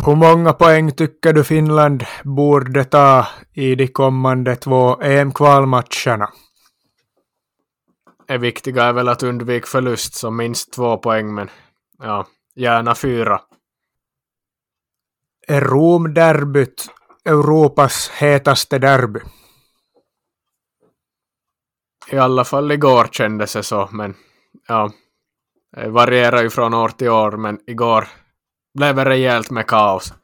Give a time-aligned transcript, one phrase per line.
[0.00, 6.28] Hur många poäng tycker du Finland borde ta i de kommande två EM-kvalmatcherna?
[8.28, 11.50] Det viktiga är väl att undvika förlust som minst två poäng, men
[11.98, 13.40] ja, gärna fyra.
[15.46, 16.90] Är Rom-derbyt
[17.24, 19.20] Europas hetaste derby?
[22.10, 24.14] I alla fall igår kändes det så, men
[24.68, 24.90] ja,
[25.76, 28.08] det varierar ju från år till år, men igår
[28.74, 30.14] blev det rejält med kaos.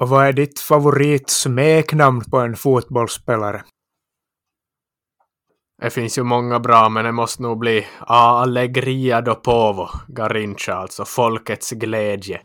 [0.00, 3.64] Och vad är ditt favoritsmeknamn på en fotbollsspelare?
[5.82, 11.04] Det finns ju många bra, men det måste nog bli Allegria do Povo, Garincha, alltså
[11.04, 12.40] folkets glädje.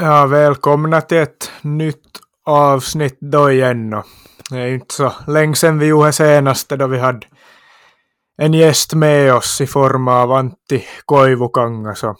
[0.00, 3.90] Ja, välkomna till ett nytt avsnitt då igen.
[4.50, 7.26] Det är ju inte så länge sedan vi gjorde senaste då vi hade
[8.36, 11.94] en gäst med oss i form av Antti Koivukanga.
[11.94, 12.16] Så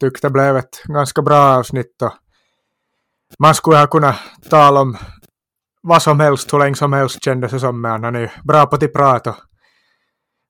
[0.00, 2.02] tyckte det blev ett ganska bra avsnitt.
[2.02, 2.12] Och
[3.38, 4.16] man skulle ha kunnat
[4.50, 4.96] tala om
[5.82, 7.80] vad som helst hur länge som helst kändes det som.
[7.80, 9.36] Men han är ju bra på att prata och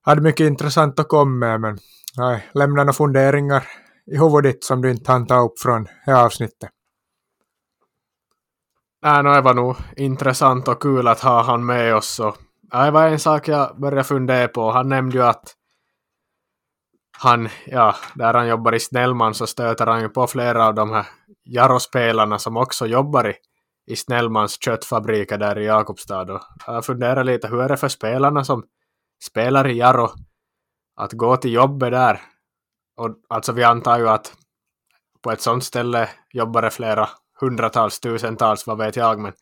[0.01, 1.61] hade mycket intressant att komma med.
[1.61, 1.77] Men
[2.17, 3.67] nej, lämna några funderingar
[4.11, 6.69] i huvudet som du inte hann ta upp från det här avsnittet?
[9.01, 12.19] Nej, no, det var nog intressant och kul att ha han med oss.
[12.19, 12.37] Och,
[12.73, 14.71] äh, det var en sak jag började fundera på.
[14.71, 15.55] Han nämnde ju att
[17.17, 20.91] han, ja, där han jobbar i Snellman så stöter han ju på flera av de
[20.91, 21.05] här
[21.43, 23.33] Jarospelarna som också jobbar i,
[23.91, 26.33] i Snellmans köttfabriker där i Jakobstad.
[26.33, 28.63] Och jag funderar lite, hur är det för spelarna som
[29.23, 30.09] spelar i Jaro
[30.95, 32.21] att gå till jobbet där
[32.99, 34.33] och alltså vi antar ju att
[35.21, 37.09] på ett sånt ställe jobbar det flera
[37.41, 39.33] hundratals, tusentals, vad vet jag, men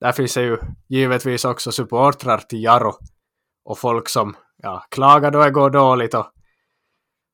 [0.00, 0.58] där finns det ju
[0.88, 2.94] givetvis också supportrar till Jaro
[3.64, 6.26] och folk som ja, klagar då det går dåligt och,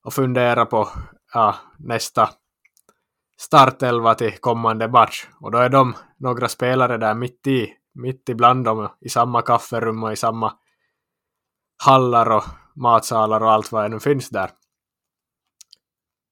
[0.03, 0.89] och funderar på
[1.33, 2.29] ja, nästa
[3.37, 5.27] startelva till kommande match.
[5.39, 10.03] Och då är de några spelare där mitt i, mitt ibland dem, i samma kafferum
[10.03, 10.53] och i samma
[11.85, 12.43] hallar och
[12.75, 14.51] matsalar och allt vad det nu finns där.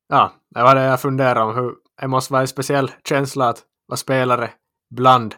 [0.09, 1.55] Ja, det var det jag funderade om.
[1.55, 4.51] Hur, det måste vara en speciell känsla att vara spelare
[4.89, 5.35] bland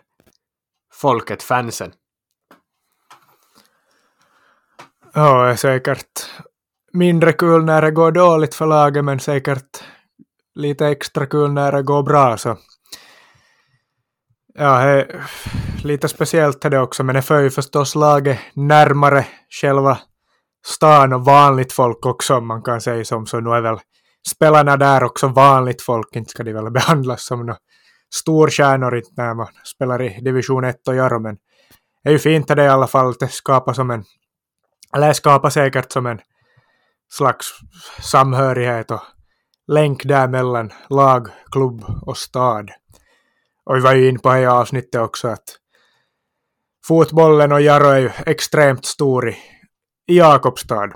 [0.94, 1.94] folket, fansen.
[5.14, 6.30] Ja, säkert
[6.94, 9.84] mindre kul när det går dåligt för laget, men säkert
[10.56, 12.38] lite extra kul när det går bra.
[12.38, 12.58] Så.
[14.54, 15.22] Ja, det
[15.84, 19.26] lite speciellt är det också, men det för ju förstås laget närmare
[19.62, 19.98] själva
[20.66, 23.80] stan och vanligt folk också, om man kan säga som, så nu är väl
[24.30, 27.58] spelarna där också vanligt folk, inte ska de väl behandlas som några
[28.14, 31.38] storstjärnor inte när man spelar i division 1 och gör men
[32.04, 34.04] det är ju fint att det i alla fall det skapar som en,
[34.96, 36.22] eller skapar säkert som en
[37.10, 37.48] slags
[38.02, 39.02] samhörighet och
[39.68, 42.72] länk där mellan lag, klubb och stad.
[43.66, 45.58] Och vi var ju in på det avsnittet också att
[46.88, 49.38] fotbollen och Jaro är ju extremt stor i,
[50.08, 50.90] i Jakobstad.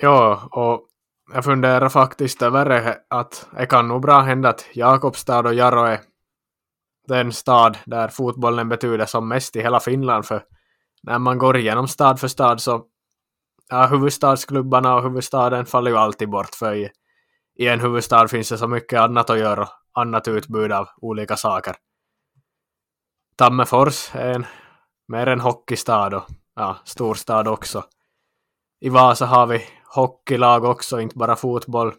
[0.00, 0.88] Ja, och
[1.32, 5.84] jag funderar faktiskt över det, att det kan nog bra hända att Jakobstad och Jaro
[5.84, 6.00] är
[7.08, 10.26] den stad där fotbollen betyder som mest i hela Finland.
[10.26, 10.42] För
[11.02, 12.84] när man går igenom stad för stad så
[13.68, 16.54] ja, huvudstadsklubbarna och huvudstaden faller ju alltid bort.
[16.54, 16.90] För i,
[17.58, 21.74] i en huvudstad finns det så mycket annat att göra annat utbud av olika saker.
[23.36, 24.46] Tammerfors är en,
[25.08, 26.24] mer en hockeystad och
[26.54, 27.84] ja, storstad också.
[28.84, 31.94] I Vasa har vi hockeylag också, inte bara fotboll.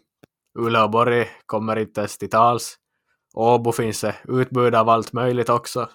[0.59, 2.75] Uleåborg kommer inte ens till tals.
[3.33, 5.89] Åbo finns det utbud av allt möjligt också.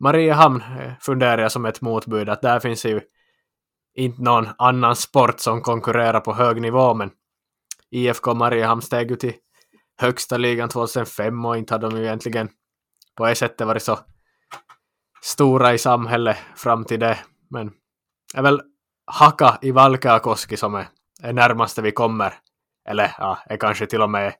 [0.00, 3.00] Mariehamn eh, funderar jag som ett motbud att där finns ju
[3.94, 7.10] inte någon annan sport som konkurrerar på hög nivå men
[7.90, 9.34] IFK Mariehamn steg ju till
[10.00, 12.48] högsta ligan 2005 och inte hade de ju egentligen
[13.16, 13.98] på det sättet varit så
[15.22, 17.18] stora i samhället fram till det.
[17.50, 17.72] Men
[18.34, 18.60] är väl
[19.10, 20.88] Haka i Valkeakoski som är
[21.22, 22.34] är närmaste vi kommer.
[22.88, 24.34] Eller ja, är kanske till och med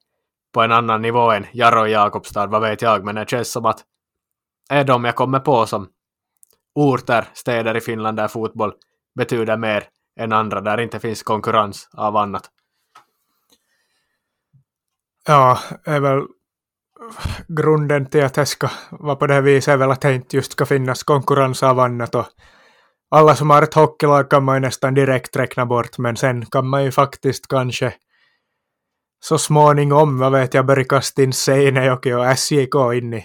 [0.53, 3.67] på en annan nivå än Jarro och Jakobstad, vad vet jag, men det känns som
[3.67, 3.85] att
[4.71, 5.89] är de jag kommer på som
[6.75, 8.73] orter, städer i Finland där fotboll
[9.15, 9.85] betyder mer
[10.21, 12.51] än andra, där inte finns konkurrens av annat.
[15.27, 16.27] Ja, är väl
[17.49, 20.37] grunden till att det ska vara på det här viset är väl att det inte
[20.37, 22.27] just ska finnas konkurrens av annat och
[23.11, 26.69] alla som har ett hockeylag kan man ju nästan direkt räkna bort men sen kan
[26.69, 27.95] man ju faktiskt kanske
[29.21, 33.25] så småningom, vad vet jag, börja kasta in Seinejoki och SJK in i,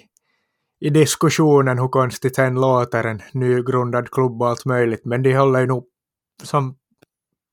[0.80, 5.59] i diskussionen hur konstigt sen låter en nygrundad klubb och allt möjligt men de håller
[5.59, 5.85] ju nog
[6.44, 6.75] som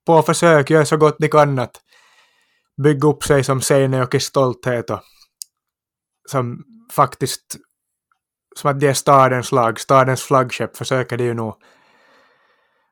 [0.06, 1.80] på försök gör så gott de kan att
[2.82, 5.00] bygga upp sig som Seinejokis stolthet och
[6.30, 7.56] som faktiskt
[8.56, 11.54] som att det är stadens lag, stadens flaggskepp försöker de ju nog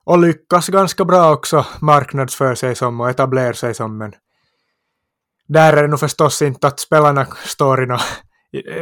[0.09, 4.13] och lyckas ganska bra också marknadsföra sig som och etablera sig som men
[5.49, 8.03] där är det nog förstås inte att spelarna står i något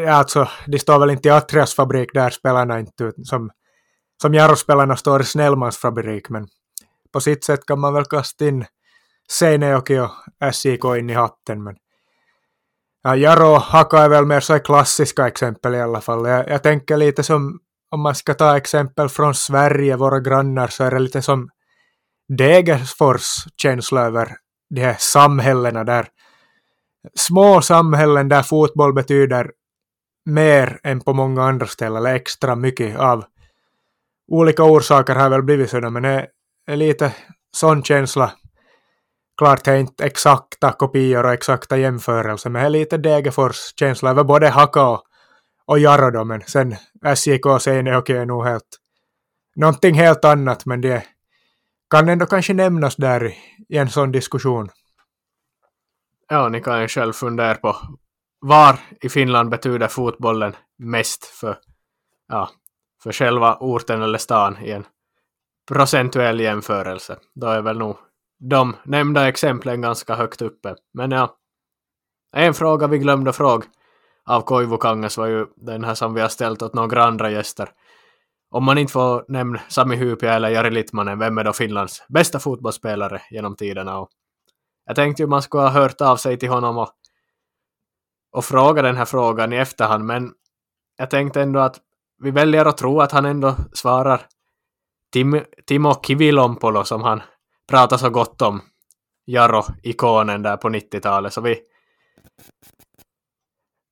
[0.09, 3.51] alltså de står väl inte i Atrias fabrik där spelarna inte som
[4.23, 6.49] som Jarro-spelarna står i Snellmans fabrik men
[7.13, 8.65] på sitt sätt kan man väl kasta in
[9.29, 11.63] Seinejoki och SIK in i hatten.
[11.63, 11.77] Men
[13.03, 16.29] ja, Jaro och Haka är väl mer så klassiska exempel i alla fall.
[16.29, 20.85] Jag, jag tänker lite som om man ska ta exempel från Sverige, våra grannar, så
[20.85, 21.49] är det lite som
[22.39, 24.37] Degerfors känsla över
[24.71, 26.09] de här samhällena där.
[27.15, 29.51] Små samhällen där fotboll betyder
[30.25, 33.25] mer än på många andra ställen, eller extra mycket av.
[34.29, 36.29] Olika orsaker har väl blivit sådana, men det
[36.67, 37.15] är lite
[37.57, 38.33] sån känsla.
[39.39, 44.25] Klart det är inte exakta kopior och exakta jämförelser, men det är lite Degerfors-känsla över
[44.25, 45.03] både Haka och,
[45.67, 46.77] och Jaro då, men sen
[47.17, 48.81] SJK och är nog helt
[49.57, 51.07] någonting helt annat, men det
[51.91, 53.37] kan ändå kanske nämnas där i,
[53.69, 54.69] i en sån diskussion.
[56.29, 57.77] Ja, ni kan ju själv fundera på
[58.41, 61.59] var i Finland betyder fotbollen mest för,
[62.29, 62.51] ja,
[63.03, 64.87] för själva orten eller stan i en
[65.69, 67.19] procentuell jämförelse.
[67.35, 67.97] Då är väl nog
[68.39, 70.75] de nämnda exemplen ganska högt uppe.
[70.95, 71.37] Men ja,
[72.33, 73.67] en fråga vi glömde fråga
[74.27, 77.71] av Koivukangas var ju den här som vi har ställt åt några andra gäster.
[78.51, 82.39] Om man inte får nämna Sami Hypia eller Jari Littmanen, vem är då Finlands bästa
[82.39, 83.99] fotbollsspelare genom tiderna?
[83.99, 84.09] Och
[84.87, 86.91] jag tänkte ju man skulle ha hört av sig till honom och,
[88.33, 90.33] och fråga den här frågan i efterhand, men
[90.97, 91.81] jag tänkte ändå att
[92.23, 94.21] vi väljer att tro att han ändå svarar
[95.13, 97.23] Tim, Timo Kivilompolo som han
[97.69, 98.61] pratar så gott om
[99.27, 101.59] Jaro-ikonen där på 90-talet, så vi,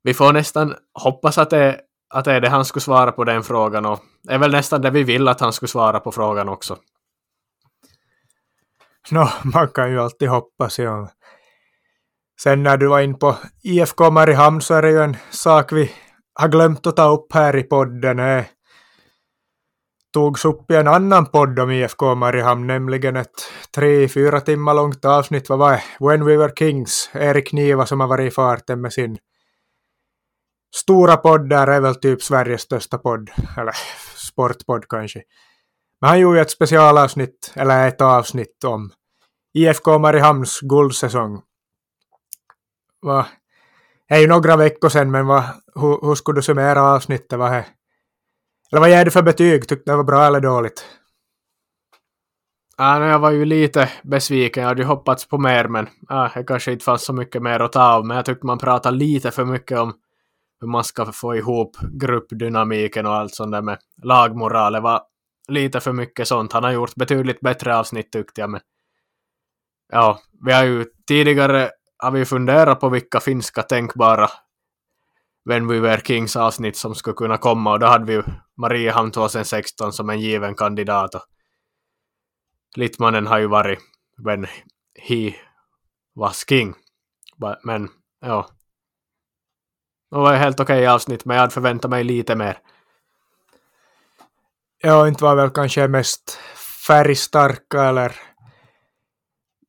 [0.05, 1.81] vi får nästan hoppas att det,
[2.15, 4.83] att det är det han skulle svara på den frågan och det är väl nästan
[4.83, 6.77] det vi vill att han skulle svara på frågan också.
[9.11, 11.09] No, man kan ju alltid hoppas, ja.
[12.41, 15.91] Sen när du var in på IFK Mariehamn så är det ju en sak vi
[16.35, 18.17] har glömt att ta upp här i podden.
[18.17, 18.47] Det
[20.13, 25.05] togs upp i en annan podd om IFK Mariehamn, nämligen ett tre, fyra timmar långt
[25.05, 25.49] avsnitt.
[25.49, 25.83] Vad var det?
[26.01, 29.19] When We Were Kings, Erik Niva som har varit i farten med sin
[30.75, 33.75] stora poddar är väl typ Sveriges största podd, eller
[34.17, 35.23] sportpodd kanske.
[36.01, 38.91] Men han gjorde ju ett specialavsnitt, eller ett avsnitt om
[39.55, 41.43] IFK Mariehamns guldsäsong.
[43.03, 43.27] Va?
[44.09, 45.45] Det är ju några veckor sedan, men va,
[45.75, 47.39] hur, hur skulle du summera avsnittet?
[47.39, 47.65] Va?
[48.73, 49.69] eller vad ger du för betyg?
[49.69, 50.85] Tyckte det var bra eller dåligt?
[52.79, 54.63] Äh, jag var ju lite besviken.
[54.63, 57.61] Jag hade ju hoppats på mer, men äh, det kanske inte fanns så mycket mer
[57.61, 58.07] att ta av.
[58.07, 59.95] Men jag tyckte man pratade lite för mycket om
[60.65, 64.73] hur man ska få ihop gruppdynamiken och allt sånt där med lagmoral.
[64.73, 65.03] Det var
[65.49, 66.53] lite för mycket sånt.
[66.53, 68.51] Han har gjort betydligt bättre avsnitt tyckte jag.
[68.51, 68.61] Men
[69.93, 74.31] ja, vi har ju tidigare har vi funderat på vilka finska tänkbara
[75.45, 78.23] When We Were Kings avsnitt som skulle kunna komma och då hade vi ju
[78.57, 81.15] Mariehamn 2016 som en given kandidat.
[81.15, 81.23] Och
[82.77, 83.79] Littmannen har ju varit
[84.25, 84.47] when
[85.09, 85.35] he
[86.15, 86.75] was king.
[87.63, 87.89] Men
[88.21, 88.49] ja.
[90.15, 92.59] Det var helt okej okay avsnitt men jag hade förväntat mig lite mer.
[94.83, 96.39] Ja, inte var väl kanske mest
[96.87, 98.17] färgstarka eller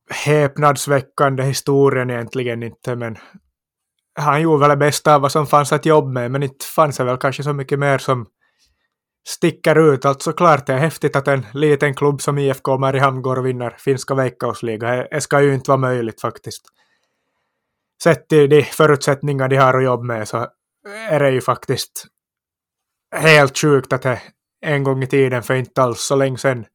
[0.09, 3.17] häpnadsväckande historien egentligen inte men
[4.19, 6.97] han gjorde väl det bästa av vad som fanns att jobba med, men inte fanns
[6.97, 8.25] det väl kanske så mycket mer som
[9.27, 10.05] sticker ut.
[10.05, 13.75] Alltså klart det är häftigt att en liten klubb som IFK Mariehamn går och vinner
[13.77, 15.07] finska veckosliga.
[15.11, 16.65] Det ska ju inte vara möjligt faktiskt.
[18.05, 20.47] Sett till de förutsättningar de har att jobba med så
[21.09, 22.07] är det ju faktiskt
[23.15, 24.21] helt sjukt att det
[24.62, 26.65] en gång i tiden för inte alls så länge sedan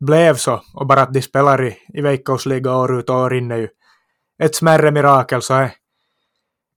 [0.00, 3.50] blev så och bara att de spelar i, i Veikkausliga år ut och år in
[3.50, 3.68] är ju
[4.42, 5.72] ett smärre mirakel så det,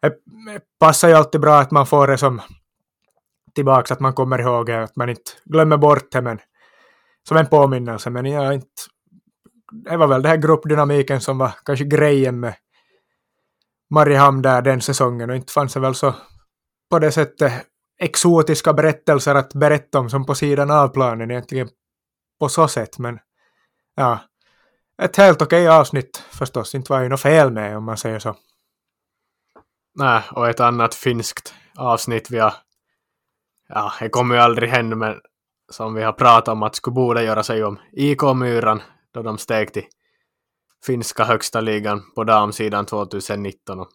[0.01, 2.41] det passar ju alltid bra att man får det som
[3.55, 6.39] tillbaka att man kommer ihåg det, att man inte glömmer bort det, men
[7.27, 8.09] som en påminnelse.
[8.09, 8.67] Men jag inte,
[9.71, 12.53] det var väl den här gruppdynamiken som var kanske grejen med
[13.93, 16.15] Mariehamn där den säsongen och inte fanns det väl så
[16.89, 17.67] på det sättet
[17.99, 21.69] exotiska berättelser att berätta om som på sidan av planen egentligen
[22.39, 22.99] på så sätt.
[22.99, 23.19] Men
[23.95, 24.19] ja,
[25.01, 26.75] ett helt okej avsnitt förstås.
[26.75, 28.35] Inte var ju något fel med om man säger så.
[29.95, 32.53] Nej, och ett annat finskt avsnitt vi har...
[33.67, 35.15] Ja, det kommer ju aldrig hända, men
[35.71, 38.81] som vi har pratat om att skulle borde göra sig om IK-myran
[39.13, 39.85] då de steg till
[40.85, 43.79] finska högsta ligan på damsidan 2019.
[43.79, 43.87] Och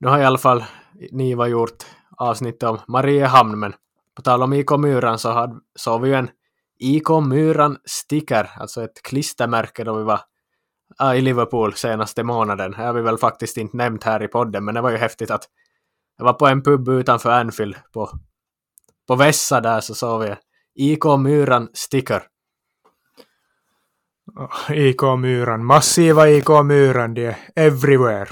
[0.00, 0.64] nu har i alla fall
[1.10, 1.84] Niva gjort
[2.16, 3.74] avsnittet om Mariehamn, men
[4.16, 6.30] på tal om IK Myran så hade, såg vi ju en
[6.78, 10.20] IK Myran sticker, alltså ett klistermärke då vi var
[11.14, 12.70] i Liverpool senaste månaden.
[12.70, 15.30] Det har vi väl faktiskt inte nämnt här i podden, men det var ju häftigt
[15.30, 15.48] att
[16.18, 18.10] jag var på en pub utanför Anfield på,
[19.08, 20.34] på Vessa där så såg vi
[20.74, 22.22] IK Myran sticker.
[24.70, 28.28] IK Myran, massiva IK Myran, de är everywhere.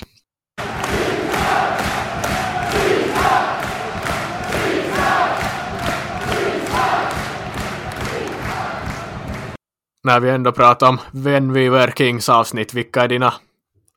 [10.02, 13.34] när vi ändå pratar om When We Were Kings avsnitt, vilka är dina...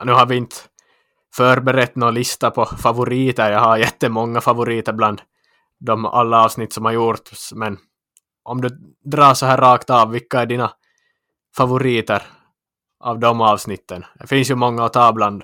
[0.04, 0.56] Nu har vi inte
[1.36, 3.52] förberett någon lista på favoriter.
[3.52, 5.22] Jag har jättemånga favoriter bland
[5.80, 7.78] de alla avsnitt som har gjorts, men
[8.44, 8.70] om du
[9.06, 10.72] drar så här rakt av, vilka är dina
[11.58, 12.24] favoriter
[13.04, 14.06] av de avsnitten?
[14.20, 15.44] Det finns ju många att ta bland.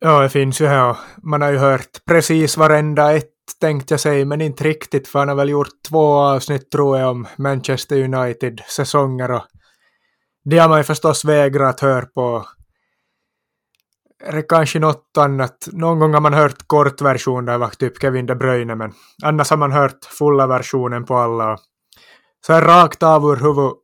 [0.00, 0.96] Ja, det finns ju här.
[1.22, 5.28] Man har ju hört precis varenda ett tänkte jag säga, men inte riktigt för han
[5.28, 9.42] har väl gjort två avsnitt tror jag om Manchester United-säsonger och
[10.44, 12.46] det har man ju förstås vägrat höra på.
[14.24, 15.68] Är det kanske något annat?
[15.72, 19.56] Någon gång har man hört kortversion där var typ Kevin De Bruyne, men annars har
[19.56, 21.58] man hört fulla versionen på alla.
[22.46, 23.78] Så här rakt av ur huvudet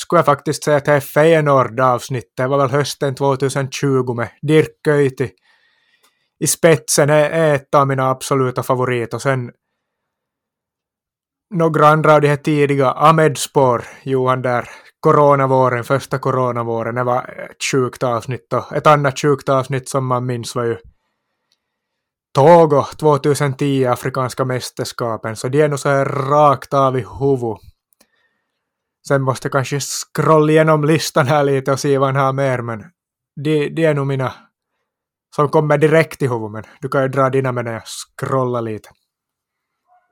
[0.00, 2.32] skulle jag faktiskt säga att det är Feyenoord-avsnittet.
[2.36, 5.30] Det var väl hösten 2020 med Dirk Köyti
[6.40, 9.16] i spetsen Det är ett av mina absoluta favoriter.
[9.16, 9.50] Och sen
[11.54, 14.68] några andra av de här tidiga Ahmed-spår, Johan där,
[15.00, 20.26] coronavåren, första coronavåren, det var ett sjukt avsnitt och ett annat sjukt avsnitt som man
[20.26, 20.76] minns var ju
[22.34, 27.62] Togo 2010, Afrikanska mästerskapen, så de är nog så här rakt av i huvudet.
[29.08, 32.62] Sen måste jag kanske scrolla igenom listan här lite och se vad han har mer,
[32.62, 32.84] men
[33.44, 34.32] de, det är nog mina
[35.36, 38.62] som kommer direkt i huvudet, men du kan ju dra dina med när jag scrollar
[38.62, 38.88] lite.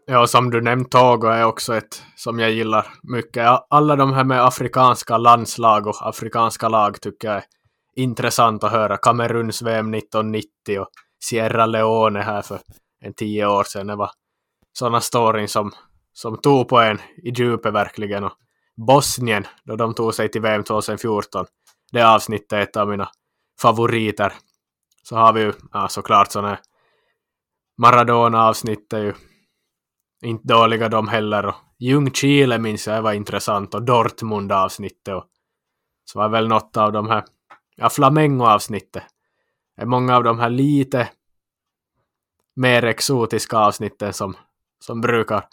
[0.07, 3.47] Ja, som du nämnt Togo är också ett som jag gillar mycket.
[3.71, 7.45] Alla de här med afrikanska landslag och afrikanska lag tycker jag är
[7.97, 8.97] intressant att höra.
[8.97, 10.89] Kameruns VM 1990 och
[11.23, 12.61] Sierra Leone här för
[13.01, 13.87] en tio år sedan.
[13.87, 14.11] Det var
[14.73, 15.73] sådana storyn som,
[16.13, 18.25] som tog på en i djupet verkligen.
[18.25, 18.33] Och
[18.87, 21.47] Bosnien, då de tog sig till VM 2014.
[21.93, 23.09] Det avsnittet är ett av mina
[23.63, 24.33] favoriter.
[25.03, 26.59] Så har vi ju ja, såklart sådana
[27.83, 29.15] Maradona-avsnitt är ju
[30.23, 31.47] inte dåliga de heller.
[31.47, 35.15] Och Ljungskile minns jag var intressant och Dortmund-avsnittet.
[35.15, 35.25] Och
[36.05, 37.25] så var väl något av de här,
[37.77, 39.03] ja Flamengo-avsnittet
[39.83, 41.09] är många av de här lite
[42.57, 44.37] mer exotiska avsnitten som,
[44.85, 45.49] som brukar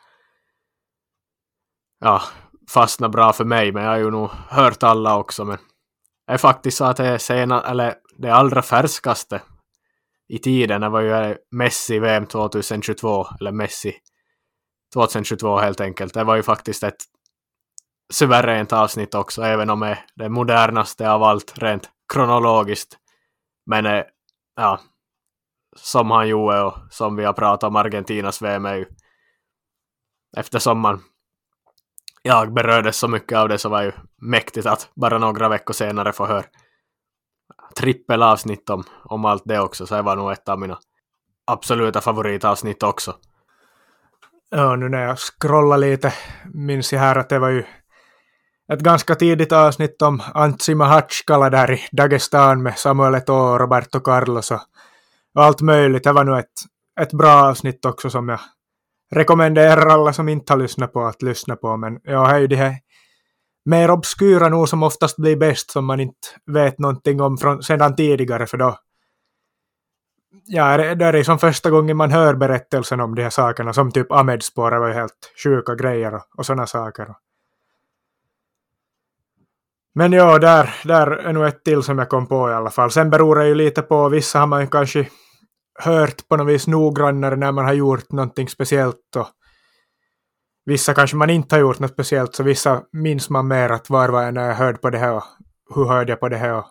[1.99, 2.21] ja,
[2.69, 5.45] fastna bra för mig, men jag har ju nog hört alla också.
[5.45, 5.57] Men
[6.27, 9.41] det är faktiskt så att det är sena, eller det allra färskaste
[10.29, 13.95] i tiden var ju eh, Messi VM 2022, eller Messi
[14.93, 16.13] 2022 helt enkelt.
[16.13, 17.03] Det var ju faktiskt ett
[18.13, 22.97] suveränt avsnitt också, även om det är det modernaste av allt rent kronologiskt.
[23.65, 24.03] Men eh,
[24.57, 24.79] ja,
[25.75, 28.85] som han gjorde och som vi har pratat om Argentinas VM är ju
[30.37, 31.03] eftersom man
[32.23, 36.13] jag berördes så mycket av det så var ju mäktigt att bara några veckor senare
[36.13, 36.43] få höra
[37.79, 40.77] trippelavsnitt om, om allt det också, så det var nog ett av mina
[41.45, 43.15] absoluta favoritavsnitt också.
[44.49, 46.13] Ja, nu när jag scrollar lite
[46.53, 47.63] minns jag här att det var ju
[48.73, 53.99] ett ganska tidigt avsnitt om Antsi Mahatskala där i Dagestan med Samuel Eto'o och Roberto
[53.99, 54.61] Carlos och,
[55.35, 56.03] allt möjligt.
[56.03, 56.53] Det var nog ett,
[57.01, 58.39] ett bra avsnitt också som jag
[59.11, 61.77] rekommenderar alla som inte har lyssnat på att lyssna på.
[61.77, 62.75] Men ja, det är ju de här
[63.65, 67.95] mer obskyra nog som oftast blir bäst som man inte vet någonting om från, sedan
[67.95, 68.77] tidigare för då
[70.45, 74.11] ja, det är som första gången man hör berättelsen om de här sakerna som typ
[74.11, 77.07] Ahmed-spåret var ju helt sjuka grejer och, och sådana saker.
[79.97, 82.91] Men ja, där, där är nog ett till som jag kom på i alla fall.
[82.91, 85.07] Sen beror det ju lite på, vissa har man ju kanske
[85.79, 89.27] hört på något vis noggrannare när man har gjort någonting speciellt och
[90.65, 94.09] vissa kanske man inte har gjort något speciellt så vissa minns man mer att var
[94.09, 95.23] var jag när jag hörde på det här och
[95.75, 96.65] hur hörde jag på det här och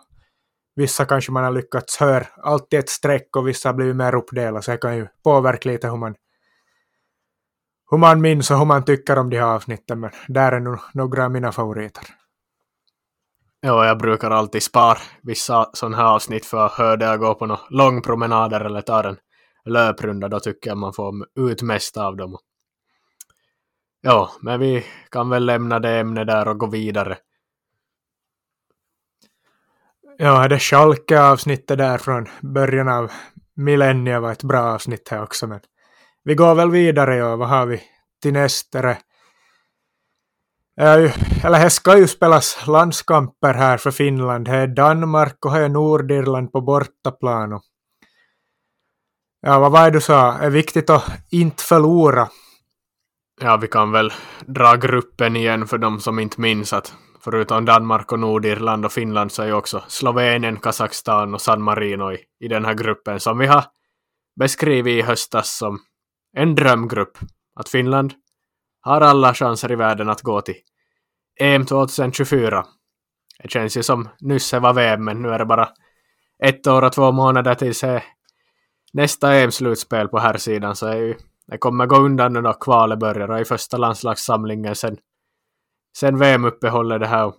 [0.76, 4.62] vissa kanske man har lyckats höra alltid ett streck och vissa har blivit mer uppdelade
[4.62, 6.14] så det kan ju påverka lite hur man
[7.90, 10.78] hur man minns och hur man tycker om de här avsnitten men där är nog
[10.94, 12.04] några av mina favoriter.
[13.60, 17.46] Ja, jag brukar alltid spara vissa sådana här avsnitt för att höra jag gå på
[17.46, 19.16] några långpromenader eller tar en
[19.64, 20.28] löprunda.
[20.28, 22.38] Då tycker jag man får ut mest av dem.
[24.00, 27.18] Ja, men vi kan väl lämna det ämnet där och gå vidare.
[30.18, 33.12] Ja, det Schalke-avsnittet där från början av
[33.54, 35.60] millenniet var ett bra avsnitt här också, men
[36.24, 37.82] vi går väl vidare och vad har vi
[38.22, 38.96] till nästa?
[40.80, 44.48] Eller här ska ju spelas landskamper här för Finland.
[44.48, 47.60] Här är Danmark och här är Nordirland på bortaplan.
[49.40, 50.38] Ja, vad var det du sa?
[50.38, 52.28] Det är viktigt att inte förlora.
[53.40, 54.12] Ja, vi kan väl
[54.46, 59.32] dra gruppen igen för de som inte minns att förutom Danmark och Nordirland och Finland
[59.32, 63.38] så är ju också Slovenien, Kazakstan och San Marino i, i den här gruppen som
[63.38, 63.64] vi har
[64.40, 65.78] beskrivit i höstas som
[66.36, 67.18] en drömgrupp.
[67.60, 68.12] Att Finland
[68.86, 70.54] har alla chanser i världen att gå till
[71.40, 72.64] EM 2024.
[73.42, 75.68] Det känns ju som nyss var VM, men nu är det bara
[76.44, 77.84] ett år och två månader tills
[78.92, 81.14] nästa EM-slutspel på här sidan så är ju,
[81.46, 84.96] det kommer gå undan nu då kvalet börjar och i första landslagssamlingen sen,
[85.98, 87.32] sen VM-uppehållet det här.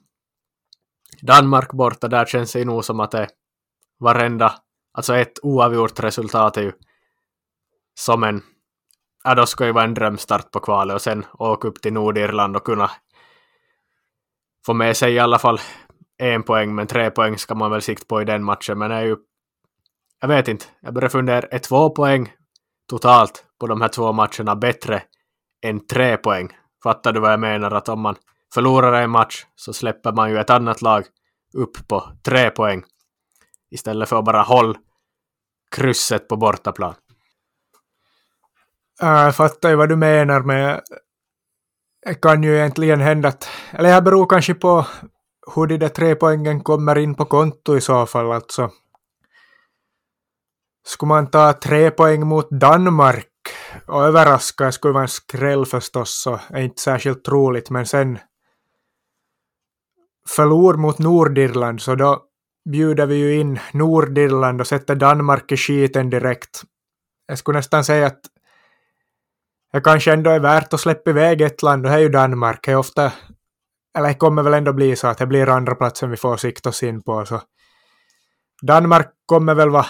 [1.22, 3.27] Danmark borta, där känns det nog som att det
[4.00, 4.54] varenda,
[4.94, 6.72] alltså ett oavgjort resultat är ju
[8.00, 8.42] som en
[9.24, 12.56] ja, då ska ju vara en drömstart på kvalet och sen åka upp till Nordirland
[12.56, 12.92] och kunna
[14.66, 15.60] få med sig i alla fall
[16.18, 18.78] en poäng, men tre poäng ska man väl sikta på i den matchen.
[18.78, 19.18] Men är ju,
[20.22, 22.34] jag vet inte, jag börjar fundera, är två poäng
[22.90, 25.04] totalt på de här två matcherna bättre
[25.62, 26.50] än tre poäng?
[26.84, 27.72] Fattar du vad jag menar?
[27.72, 28.16] Att om man
[28.54, 31.06] förlorar en match så släpper man ju ett annat lag
[31.54, 32.84] upp på tre poäng
[33.72, 34.80] istället för att bara hålla
[35.76, 36.96] krysset på bortaplan.
[39.00, 40.82] Jag fattar ju vad du menar med
[42.06, 44.86] det kan ju egentligen hända att, eller det beror kanske på
[45.56, 48.72] hur de där tre poängen kommer in på konto i så fall alltså.
[50.86, 53.28] Skulle man ta tre poäng mot Danmark
[53.86, 58.20] och överraska, det skulle vara en skräll förstås, så är inte särskilt troligt, men sen
[60.28, 62.24] förlor mot Nordirland, så då
[62.70, 66.62] bjuder vi ju in Nordirland och sätter Danmark i skiten direkt.
[67.28, 68.22] Jag skulle nästan säga att
[69.78, 72.60] det kanske ändå är värt att släppa iväg ett land och det är ju Danmark.
[72.66, 73.12] Det är ofta,
[73.98, 76.70] eller det kommer väl ändå bli så att det blir andra platsen vi får sikta
[76.70, 77.26] oss in på.
[77.26, 77.42] Så
[78.62, 79.86] Danmark kommer väl vara,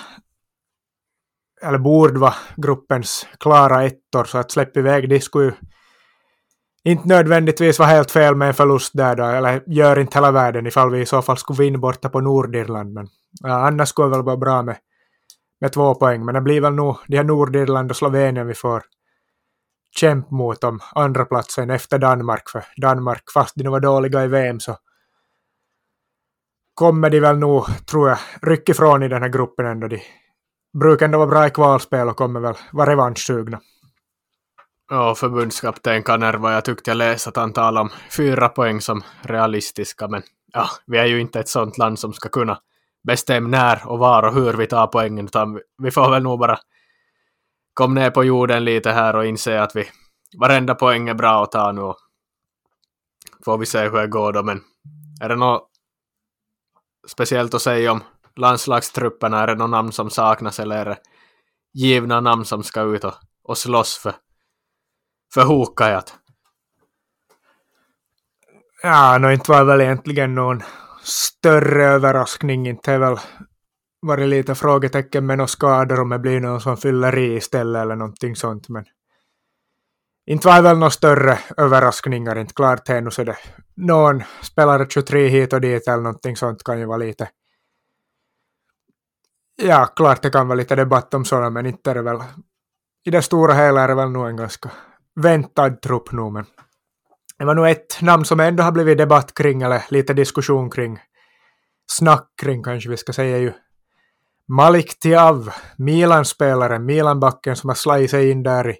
[1.62, 5.54] eller borde vara gruppens klara ettor, så att släppa iväg det skulle ju
[6.84, 10.67] inte nödvändigtvis vara helt fel med en förlust där då, eller gör inte hela världen
[10.67, 12.93] ifall vi i så fall skulle vinna borta på Nordirland.
[12.93, 13.08] Men
[13.41, 14.78] ja, annars skulle det väl vara bra med,
[15.62, 18.84] med två poäng, men det blir väl nog de här Nordirland och Slovenien vi får
[19.99, 24.27] kämpa mot om andra platsen efter Danmark, för Danmark, fast de nu var dåliga i
[24.27, 24.77] VM, så
[26.73, 29.88] kommer de väl nog, tror jag, rycka ifrån i den här gruppen ändå.
[29.88, 30.01] De
[30.79, 33.60] brukar ändå vara bra i kvalspel och kommer väl vara revanschsugna.
[34.89, 40.07] Ja, förbundskapten Kanerva, jag tyckte jag läste att han talade om fyra poäng som realistiska,
[40.07, 42.60] men ja, vi är ju inte ett sånt land som ska kunna
[43.07, 46.60] bestämma när och var och hur vi tar poängen, utan vi får väl nog bara
[47.77, 49.89] kom ner på jorden lite här och inse att vi
[50.39, 51.97] varenda poäng är bra att ta nu och
[53.45, 54.43] får vi se hur det går då.
[54.43, 54.61] Men
[55.21, 55.69] är det något
[57.07, 58.03] speciellt att säga om
[58.35, 59.43] landslagstrupperna?
[59.43, 60.97] Är det något namn som saknas eller är det
[61.73, 63.13] givna namn som ska ut och,
[63.43, 64.13] och slåss för,
[65.33, 66.15] för Hokajat?
[68.83, 70.63] Ja, no, inte var väl egentligen någon
[71.03, 72.67] större överraskning.
[72.67, 73.17] Inte är väl
[74.08, 77.96] varit lite frågetecken med några skador om det blir någon som fyller i istället eller
[77.96, 78.70] någonting sånt.
[78.70, 78.86] Men
[80.26, 83.38] inte var det väl några större överraskningar, inte klart ännu så det
[83.76, 87.30] någon spelare 23 hit och dit eller någonting sånt kan ju vara lite
[89.62, 92.24] Ja, klart det kan vara lite debatt om sådana, men inte är det väl
[93.06, 94.72] i det stora hela är det väl nog en ganska
[95.15, 96.46] väntad trupp nu, men
[97.38, 101.00] det var nog ett namn som ändå har blivit debatt kring, eller lite diskussion kring,
[101.91, 103.54] snack kring kanske vi ska säga ju
[104.49, 108.77] Malik Tiav, Milan-spelaren, Milan-backen som har slagit sig in där i,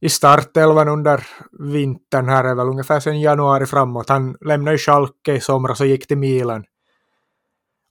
[0.00, 1.26] i startelvan under
[1.72, 4.08] vintern här är väl ungefär sedan januari framåt.
[4.08, 6.64] Han lämnade ju Schalke i somras och gick till Milan.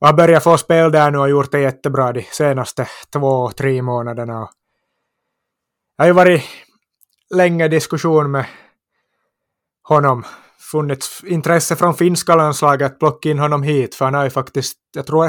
[0.01, 3.81] Och har börjat få spel där nu och gjort det jättebra de senaste två, tre
[3.81, 4.39] månaderna.
[5.97, 6.43] Det har ju varit
[7.35, 8.45] länge diskussion med
[9.83, 10.23] honom.
[10.71, 14.77] Funnits intresse från finska landslaget att plocka in honom hit, för han har ju faktiskt,
[14.95, 15.25] jag tror,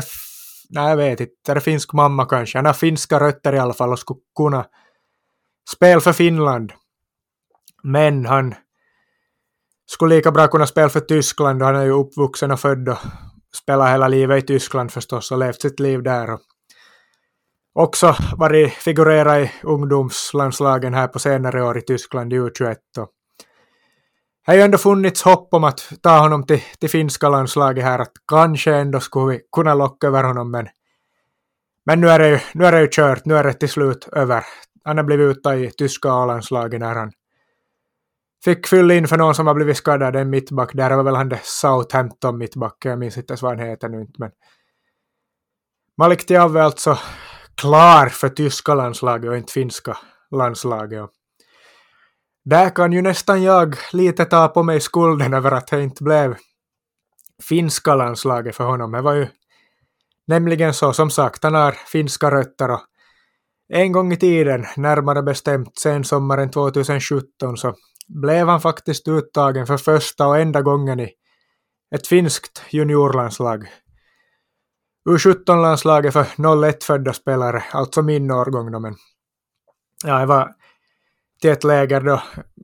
[0.69, 2.59] nej jag vet inte, är det finsk mamma kanske?
[2.59, 4.67] Han har finska rötter i alla fall och skulle kunna
[5.75, 6.73] spela för Finland.
[7.83, 8.55] Men han
[9.87, 12.99] skulle lika bra kunna spela för Tyskland och han är ju uppvuxen och född och
[13.57, 16.31] spelat hela livet i Tyskland förstås och levt sitt liv där.
[16.33, 16.41] Och
[17.75, 22.77] också varit figurerat i ungdomslandslagen här på senare år i Tyskland i U21.
[22.99, 23.09] Och
[24.49, 28.13] har ju ändå funnits hopp om att ta honom till, till finska landslaget här, att
[28.29, 30.69] kanske ändå skulle vi kunna locka över honom, men,
[31.87, 34.09] men nu, är det ju, nu är det ju kört, nu är det till slut
[34.13, 34.45] över.
[34.85, 37.13] Han har blivit uttagen i tyska A-landslaget när han
[38.45, 40.71] fick fylla in för någon som har blivit skadad, en mittback.
[40.75, 44.01] Där var väl han det Southampton mittback, jag minns inte ens vad han heter nu
[44.01, 44.31] inte, men
[45.99, 46.99] Malik Tiav är alltså
[47.55, 49.99] klar för tyska landslaget och inte finska
[50.31, 51.11] landslaget.
[52.51, 56.37] Där kan ju nästan jag lite ta på mig skulden över att det inte blev
[57.43, 58.93] finska landslaget för honom.
[58.93, 59.27] Det var ju
[60.27, 62.81] nämligen så, som sagt, han har finska rötter och
[63.69, 67.75] en gång i tiden, närmare bestämt sen sommaren 2017, så
[68.09, 71.11] blev han faktiskt uttagen för första och enda gången i
[71.95, 73.69] ett finskt juniorlandslag.
[75.09, 78.95] U17-landslaget för 01-födda spelare, alltså min årgång då, men
[80.05, 80.58] ja, det var
[81.41, 82.23] till ett läger då,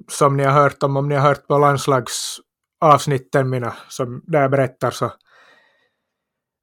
[0.08, 4.50] som ni har hört om, om ni har hört på landslagsavsnitten mina, som där jag
[4.50, 5.12] berättar så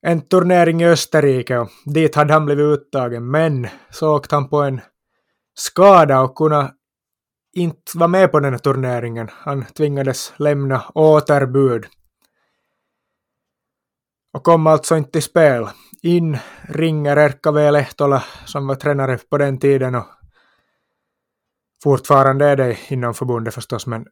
[0.01, 4.61] en turnering i Österrike och dit hade han blivit uttagen, men så åkte han på
[4.61, 4.81] en
[5.53, 6.73] skada och kunde
[7.53, 9.29] inte vara med på den här turneringen.
[9.31, 11.85] Han tvingades lämna återbud.
[14.33, 15.67] Och kom alltså inte till spel.
[16.01, 17.71] In ringer Erkka V.
[17.71, 20.05] Lehtola som var tränare på den tiden och
[21.83, 24.05] fortfarande är det inom förbundet förstås, men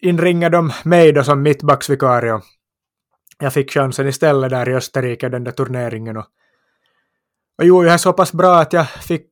[0.00, 2.40] Inringade de mig då som mittbacksvikarie
[3.38, 6.16] jag fick chansen istället där i Österrike, den där turneringen.
[6.16, 6.26] Och,
[7.58, 9.28] och jo, jag är så pass bra att jag fick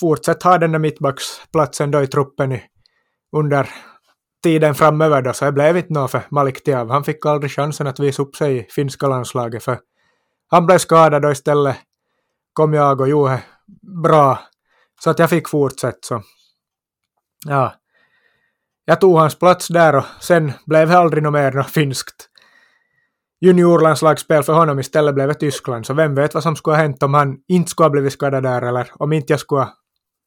[0.00, 2.62] fortsätta ha den där mittbacksplatsen då i truppen i,
[3.36, 3.68] under
[4.42, 6.90] tiden framöver då, så det blev inte något för Malik Tiav.
[6.90, 9.78] Han fick aldrig chansen att visa upp sig i finska landslaget, för
[10.50, 11.76] han blev skadad och istället
[12.52, 13.42] kom jag och gjorde
[14.02, 14.38] bra,
[15.00, 15.98] så att jag fick fortsätta.
[16.02, 16.22] Så.
[17.46, 17.74] Ja.
[18.84, 22.30] Jag tog hans plats där och sen blev det aldrig något mer något finskt
[23.40, 27.02] juniorlandslagsspel för honom istället blev det Tyskland, så vem vet vad som skulle ha hänt
[27.02, 29.74] om han inte skulle ha blivit skadad där eller om inte jag skulle ha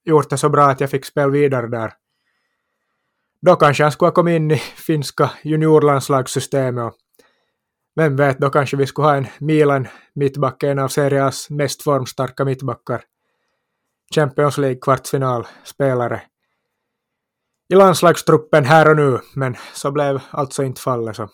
[0.06, 1.94] gjort det så bra att jag fick spela vidare där.
[3.42, 6.94] Då kanske han skulle ha kommit in i finska juniorlandslagssystemet och
[7.96, 12.46] vem vet, då kanske vi skulle ha en Milan mittback, en av Serias mest formstarka
[12.46, 13.02] mittbackar.
[14.16, 16.22] Champions League kvartsfinalspelare
[17.70, 21.16] i landslagstruppen här och nu, men så blev alltså inte fallet.
[21.16, 21.30] Så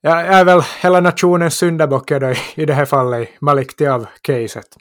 [0.00, 2.10] jag är väl hela nationens syndabock
[2.56, 4.76] i det här fallet, Malik Diav-caset.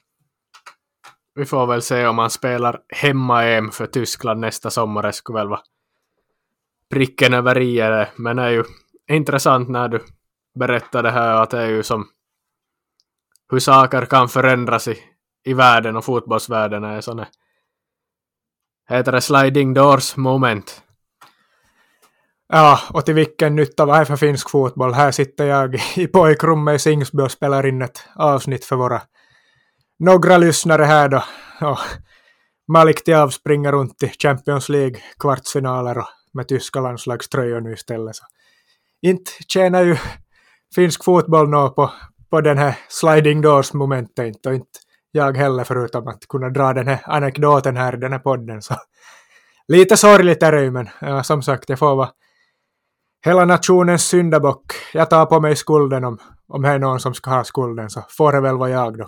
[1.35, 5.01] Vi får väl se om han spelar hemma-EM för Tyskland nästa sommar.
[5.03, 5.61] Det skulle väl vara
[6.93, 8.09] pricken över i det.
[8.15, 8.63] Men det är ju
[9.11, 10.03] intressant när du
[10.59, 12.07] berättar det här att det är ju som
[13.51, 14.97] hur saker kan förändras i,
[15.45, 17.27] i världen och fotbollsvärlden är sådana
[18.89, 20.81] heter det sliding doors moment.
[22.49, 24.93] Ja, och till vilken nytta vad det för finsk fotboll?
[24.93, 29.01] Här sitter jag i pojkrummet i Singsby och spelar in ett avsnitt för våra
[29.99, 31.23] några lyssnare här då.
[31.61, 31.79] Och
[32.71, 38.15] Malik Diav springer runt i Champions League kvartsfinaler och med tyska landslagströjor nu istället.
[38.15, 38.23] Så
[39.01, 39.97] inte tjänar ju
[40.75, 41.91] finsk fotboll nå på,
[42.29, 44.79] på den här sliding doors momentet och inte
[45.17, 48.61] jag heller förutom att kunna dra den här anekdoten här i den här podden.
[48.61, 48.75] Så
[49.67, 52.09] lite sorgligt är det ju men ja, som sagt jag får vara
[53.25, 54.73] hela nationens syndabock.
[54.93, 58.03] Jag tar på mig skulden om, om det är någon som ska ha skulden så
[58.09, 59.07] får det väl vara jag då.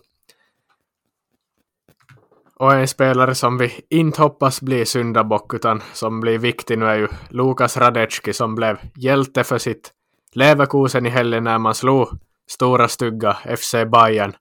[2.55, 6.95] Och en spelare som vi inte hoppas blir syndabock utan som blir viktig nu är
[6.95, 9.93] ju Lukas Radecki som blev hjälte för sitt
[10.33, 12.07] Leverkusen i helgen när man slog
[12.47, 14.33] stora stygga FC Bayern.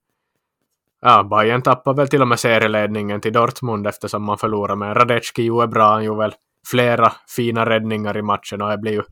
[1.00, 5.46] Ja, Bayern tappade väl till och med serieledningen till Dortmund eftersom man förlorade, men Radecki
[5.46, 6.34] är bra, han gjorde väl
[6.66, 9.02] flera fina räddningar i matchen och det blir ju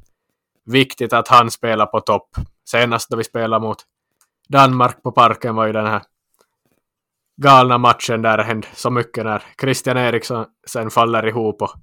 [0.64, 2.28] viktigt att han spelar på topp.
[2.64, 3.78] Senast då vi spelade mot
[4.48, 6.02] Danmark på parken var ju den här
[7.42, 11.74] galna matchen där det hände så mycket när Christian Eriksson sen faller ihop och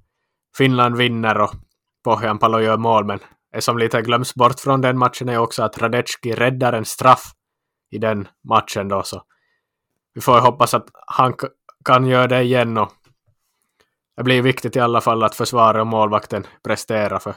[0.56, 1.50] Finland vinner och
[2.04, 3.04] Pohjanpalo gör mål.
[3.04, 3.18] Men
[3.52, 7.24] det som lite glöms bort från den matchen är också att Radecki räddar en straff
[7.90, 9.22] i den matchen då så
[10.14, 11.34] vi får hoppas att han
[11.84, 12.92] kan göra det igen och
[14.16, 17.34] det blir viktigt i alla fall att försvaret och målvakten presterar för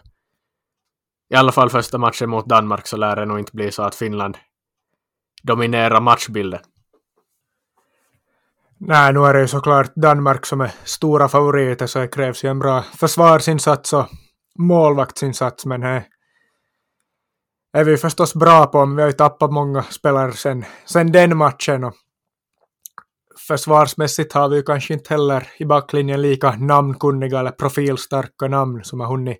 [1.30, 3.96] i alla fall första matchen mot Danmark så lär det nog inte bli så att
[3.96, 4.38] Finland
[5.44, 6.60] dominerar matchbilden.
[8.80, 12.50] Nej, nu är det ju såklart Danmark som är stora favoriter så det krävs ju
[12.50, 14.06] en bra försvarsinsats och
[14.60, 16.04] målvaktsinsats men det
[17.74, 18.86] är vi förstås bra på.
[18.86, 21.94] Vi har ju tappat många spelare sen, sen den matchen och
[23.48, 29.00] försvarsmässigt har vi ju kanske inte heller i backlinjen lika namnkunniga eller profilstarka namn som
[29.00, 29.38] har hunnit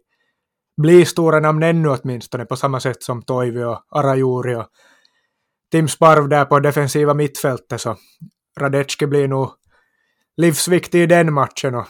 [0.82, 4.68] bli stora namn ännu åtminstone på samma sätt som Toivi och Arajuri och
[5.72, 7.82] Tim Sparv där på defensiva mittfältet.
[7.82, 7.96] Så
[8.60, 9.50] Radetski blir nog
[10.38, 11.86] livsviktig i den matchen och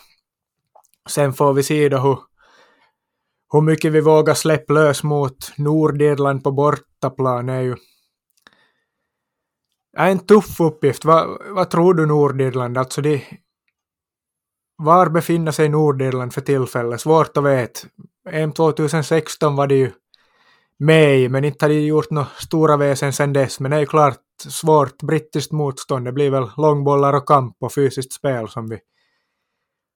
[1.10, 2.20] sen får vi se då hur,
[3.52, 7.50] hur mycket vi vågar släppa lös mot Nordirland på bortaplan.
[7.50, 7.76] Är ju
[9.98, 11.06] är en tuff uppgift.
[11.06, 12.78] Vad, vad tror du Nordirland?
[12.78, 13.26] Alltså de,
[14.78, 17.02] var befinner sig Nordirland för tillfället?
[17.02, 17.88] Svårt att veta.
[18.30, 19.92] EM 2016 var det ju
[20.80, 23.60] med i, men inte har de gjort några stora väsen sedan dess.
[23.60, 26.06] Men det är ju klart svårt brittiskt motstånd.
[26.06, 28.80] Det blir väl långbollar och kamp och fysiskt spel som vi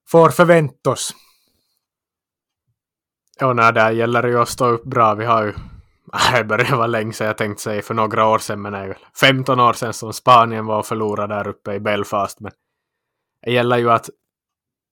[0.10, 1.16] får förvänta oss.
[3.40, 5.14] Ja, nej, där gäller det ju att stå upp bra.
[5.14, 5.54] Vi har ju
[6.34, 8.88] det börjar vara länge sedan jag tänkte säga för några år sedan, men det är
[8.88, 12.40] väl 15 år sedan som Spanien var och förlorade där uppe i Belfast.
[12.40, 12.52] Men
[13.46, 14.10] det gäller ju att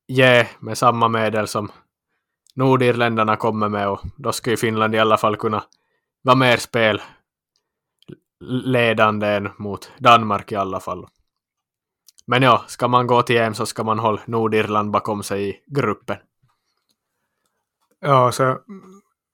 [0.08, 1.72] ge med samma medel som
[2.56, 5.64] Nordirländarna kommer med och då ska ju Finland i alla fall kunna
[6.22, 7.02] vara mer spel
[8.44, 11.08] ledande än mot Danmark i alla fall.
[12.26, 15.60] Men ja, ska man gå till EM så ska man hålla Nordirland bakom sig i
[15.68, 16.18] gruppen.
[18.00, 18.60] Ja, så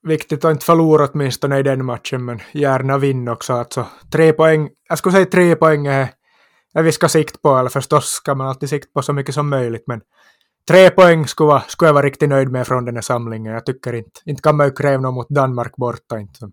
[0.05, 3.53] viktigt att inte förlora åtminstone i den matchen, men gärna vinna också.
[3.53, 6.09] Alltså, tre poäng, jag skulle säga tre poäng är
[6.73, 9.49] det vi ska sikta på, eller förstås ska man alltid sikta på så mycket som
[9.49, 10.01] möjligt, men
[10.67, 13.53] tre poäng skulle, vara, skulle jag vara riktigt nöjd med från den här samlingen.
[13.53, 16.19] Jag tycker inte, inte kan man ju kräva något mot Danmark borta.
[16.19, 16.49] Inte.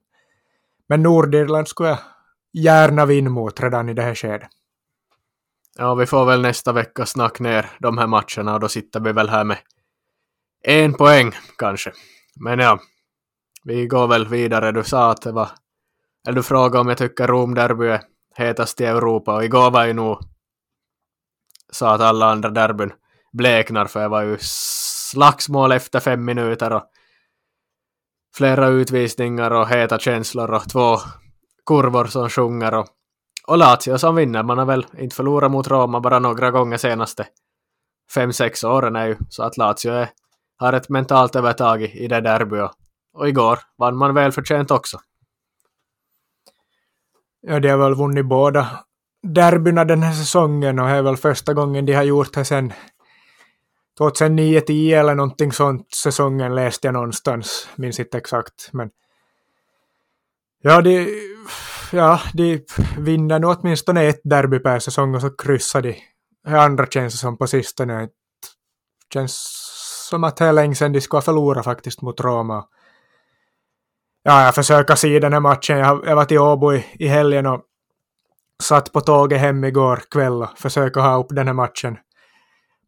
[0.88, 1.98] Men Nordirland skulle jag
[2.52, 4.48] gärna vinna mot redan i det här skedet.
[5.78, 9.12] Ja, vi får väl nästa vecka snacka ner de här matcherna och då sitter vi
[9.12, 9.58] väl här med
[10.64, 11.92] en poäng kanske.
[12.40, 12.78] Men ja,
[13.64, 14.72] vi går väl vidare.
[14.72, 15.48] Du sa att det var...
[16.28, 18.02] Eller du frågade om jag tycker Rom-derby är
[18.34, 20.18] hetast i Europa och igår var ju nog
[21.72, 22.92] så att alla andra derbyn
[23.32, 26.82] bleknar för det var ju slagsmål efter fem minuter och
[28.36, 30.96] flera utvisningar och heta känslor och två
[31.66, 32.86] kurvor som sjunger och,
[33.46, 34.42] och Lazio som vinner.
[34.42, 37.26] Man har väl inte förlorat mot Roma bara några gånger senaste
[38.14, 40.10] fem, sex åren är ju så att Lazio är,
[40.56, 42.62] har ett mentalt övertag i, i det derbyt.
[42.62, 42.81] och
[43.12, 45.00] och igår vann man välförtjänt också.
[47.40, 48.84] Ja, de har väl vunnit båda
[49.22, 52.72] derbyna den här säsongen och det är väl första gången de har gjort det sen
[54.00, 58.70] 2009-10 eller någonting sånt säsongen läste jag någonstans, minns inte exakt.
[58.72, 58.90] Men
[60.62, 61.08] ja, de,
[61.92, 62.64] ja, de
[62.98, 65.96] vinner nu åtminstone ett derby per säsong och så kryssar de.
[66.44, 68.00] Det andra känns som på sistone.
[68.00, 68.08] Det
[69.14, 69.62] känns
[70.10, 72.64] som att det är länge sedan de skulle ha förlorat faktiskt mot Roma.
[74.22, 75.78] Ja, jag försöker se den här matchen.
[75.78, 77.60] Jag, jag var till Åbo i, i helgen och
[78.62, 81.98] satt på tåget hem igår kväll och försöker ha upp den här matchen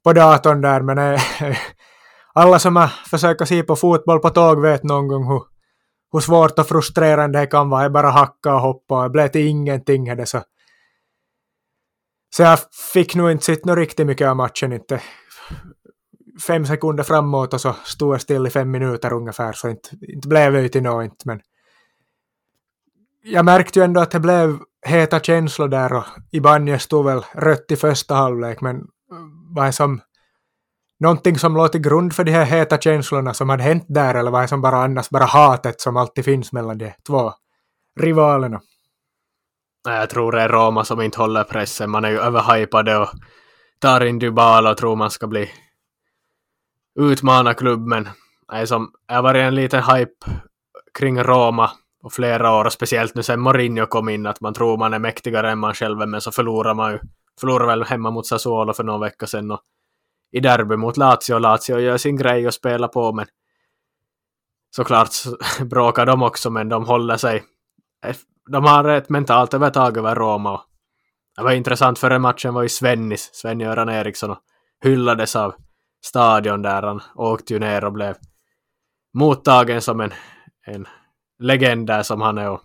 [0.04, 1.20] på datorn där, men äh,
[2.34, 5.42] alla som har försökt se på fotboll på tåg vet någon gång hur,
[6.12, 7.82] hur svårt och frustrerande det kan vara.
[7.82, 10.10] Jag bara hacka och hoppa och det blev till ingenting.
[10.10, 10.42] Här, så.
[12.36, 12.58] så jag
[12.92, 14.72] fick nog inte sitta riktigt mycket av matchen.
[14.72, 15.00] Inte
[16.46, 20.28] fem sekunder framåt och så stod jag still i fem minuter ungefär, så inte, inte
[20.28, 21.40] blev det till något men
[23.22, 27.70] jag märkte ju ändå att det blev heta känslor där och Ibanez stod väl rött
[27.70, 28.82] i första halvlek, men
[29.54, 30.00] vad är som
[31.00, 34.30] någonting som låg till grund för de här heta känslorna som hade hänt där, eller
[34.30, 37.32] vad är som bara annars bara hatet som alltid finns mellan de två
[38.00, 38.60] rivalerna?
[39.88, 41.90] Jag tror det är Roma som inte håller pressen.
[41.90, 43.08] Man är ju överhypade och
[43.78, 45.50] tar in Dybala och tror man ska bli
[47.00, 48.08] utmana klubben.
[48.52, 50.26] nej, som, jag har varit en liten hype
[50.98, 51.70] kring Roma
[52.02, 54.98] och flera år, och speciellt nu sen Mourinho kom in, att man tror man är
[54.98, 56.98] mäktigare än man själv är, men så förlorar man ju,
[57.40, 59.60] förlorar väl hemma mot Sassuolo för någon vecka sedan och
[60.32, 63.26] i derby mot Lazio, Lazio gör sin grej och spelar på, men
[64.76, 67.44] såklart så bråkar de också, men de håller sig,
[68.06, 68.16] eh,
[68.50, 70.60] de har ett mentalt övertag över Roma.
[71.36, 74.38] Det var intressant, före matchen var ju Svennis, Sven-Göran Eriksson, och
[74.84, 75.54] hyllades av
[76.04, 78.16] stadion där han åkte ju ner och blev
[79.14, 80.12] mottagen som en,
[80.66, 80.88] en
[81.38, 82.50] legend där som han är.
[82.50, 82.62] Och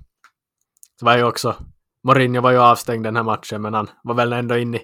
[1.00, 1.56] det var ju också
[2.04, 4.80] Mourinho var ju avstängd den här matchen, men han var väl ändå inne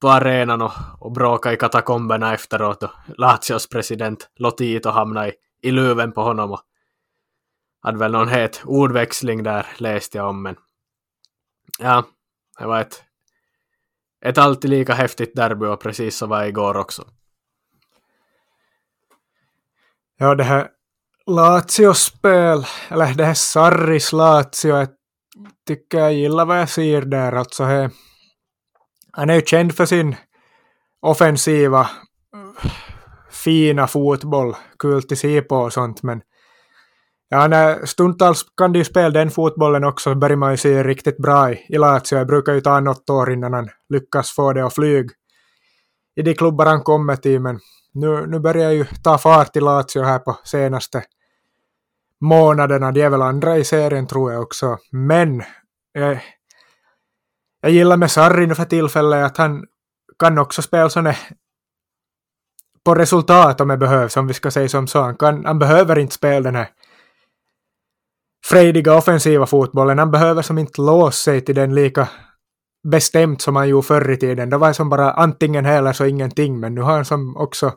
[0.00, 5.70] på arenan och, och bråkade i katakomberna efteråt och Lazios president Lotito hamnade i, i
[5.70, 6.60] luven på honom och
[7.80, 10.56] hade väl någon het ordväxling där läste jag om, men
[11.78, 12.04] ja,
[12.58, 13.02] det var ett,
[14.24, 17.04] ett alltid lika häftigt derby och precis så var det igår också.
[20.20, 20.68] Ja, det här
[21.26, 24.88] Lazio-spel, eller det här Sarris Lazio, jag
[25.66, 27.32] tycker jag gillar vad jag ser där.
[27.32, 27.90] Alltså, he,
[29.12, 30.16] han är ju känd för sin
[31.00, 31.90] offensiva,
[33.30, 36.20] fina fotboll, kul till se på och sånt, men
[37.28, 41.16] ja, när stundtals kan de ju spela den fotbollen också, börjar man ju se riktigt
[41.16, 42.18] bra i, i Lazio.
[42.18, 45.10] Det brukar ju ta något år innan han lyckas få det att flyga
[46.16, 47.60] i de klubbar han kommer till, men
[48.00, 51.04] nu, nu börjar ju ta fart i Lazio här på senaste
[52.20, 52.92] månaderna.
[52.92, 54.78] De är väl andra i serien tror jag också.
[54.90, 55.42] Men
[55.92, 56.20] jag,
[57.60, 59.64] jag gillar med Sarri nu för tillfället att han
[60.18, 61.14] kan också spela sådana
[62.84, 65.00] på resultat om det behövs, om vi ska säga som så.
[65.00, 66.68] Han, kan, han behöver inte spela den här
[68.44, 69.98] frejdiga offensiva fotbollen.
[69.98, 72.08] Han behöver som inte låsa sig till den lika
[72.88, 74.50] bestämt som han gjorde förr i tiden.
[74.50, 77.72] Det var som bara antingen eller så ingenting, men nu har han som också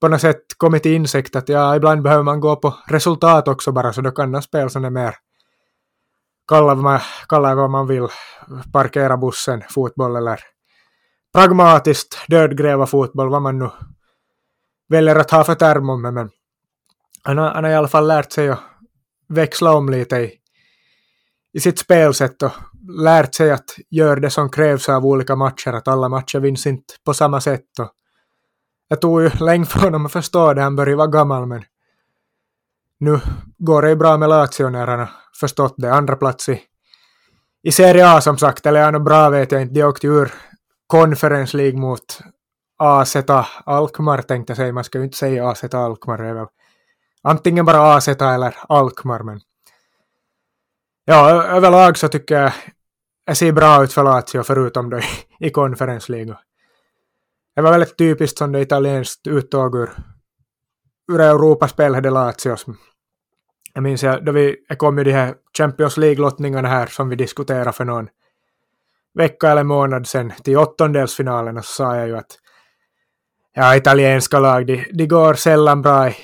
[0.00, 3.72] på något sätt kommit till insikt att ja, ibland behöver man gå på resultat också
[3.72, 5.14] bara, så då kan man spela sådana mer
[6.48, 8.08] kalla, man, kalla vad man vill,
[8.72, 10.40] parkera bussen, fotboll eller
[11.34, 13.70] pragmatiskt dödgräva fotboll, vad man nu
[14.88, 16.30] väljer att ha för term om men
[17.22, 18.60] han har, han har i alla fall lärt sig att
[19.28, 20.32] växla om lite i,
[21.52, 22.52] i sitt spelsätt och
[22.98, 26.94] lärt sig att göra det som krävs av olika matcher, att alla matcher vinns inte
[27.04, 27.78] på samma sätt.
[27.78, 27.90] Och
[28.90, 31.64] jag tog ju länge för honom att förstå det, han började vara gammal, men
[33.00, 33.20] nu
[33.58, 35.92] går det ju bra med Lazio när han har förstått det.
[35.92, 36.60] Andra plats i,
[37.62, 40.32] i Serie A som sagt, eller ja, bra vet jag inte, de åkte ur
[40.86, 42.20] Conference League mot
[42.78, 43.16] AZ
[43.64, 46.46] Alkmaar tänkte jag säga, man ska ju inte säga AZ Alkmaar, det är väl
[47.22, 49.40] antingen bara AZ eller Alkmaar, men
[51.04, 52.52] ja, överlag så tycker jag
[53.26, 55.02] det ser bra ut för Lazio förutom då i,
[55.38, 56.36] i Conference League.
[57.54, 59.90] Det var väldigt typiskt som det italienskt uttåg ur,
[61.12, 62.66] ur Europaspel hade Lazios.
[63.74, 67.16] Jag minns jag, då vi kom e ju de här Champions League-lottningarna här som vi
[67.16, 68.08] diskuterade för någon
[69.14, 72.38] vecka eller månad sedan till åttondelsfinalen så sa jag ju att
[73.54, 76.14] ja, italienska lag, de, de går sällan bra i,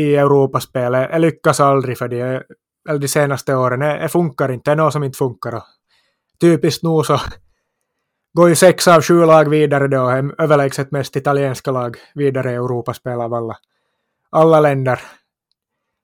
[0.00, 0.92] i Europaspel.
[0.92, 2.20] Jag lyckas aldrig för de,
[2.88, 3.80] eller de senaste åren.
[3.80, 5.54] Det, det funkar inte, det är något som inte funkar.
[5.54, 5.62] Och
[6.40, 7.20] typiskt nog så
[8.34, 13.20] går ju sex av sju lag vidare då, överlägset mest italienska lag vidare i Europaspel
[13.20, 13.56] av alla,
[14.30, 15.00] alla länder.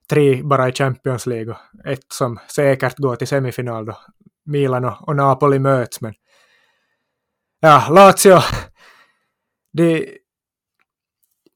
[0.09, 3.97] Tre bara i Champions League och ett som säkert går till semifinal då
[4.45, 6.01] Milan och, och Napoli möts.
[6.01, 6.13] Men
[7.59, 8.39] ja, Lazio,
[9.73, 10.17] de,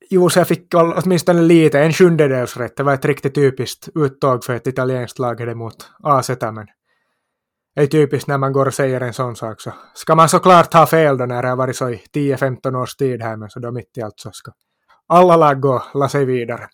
[0.09, 2.77] Jose fick åtminstone lite, en sjundedels rätt.
[2.77, 6.67] Det var ett riktigt typiskt uttåg för ett italienskt lag mot AZ, men
[7.83, 10.85] är typiskt när man går och säger en sån sak så ska man såklart ha
[10.87, 13.71] fel då när det har varit så i 10-15 års tid här, men så då
[13.71, 14.51] mitt i allt så ska
[15.07, 16.67] alla lag gå och la sig vidare.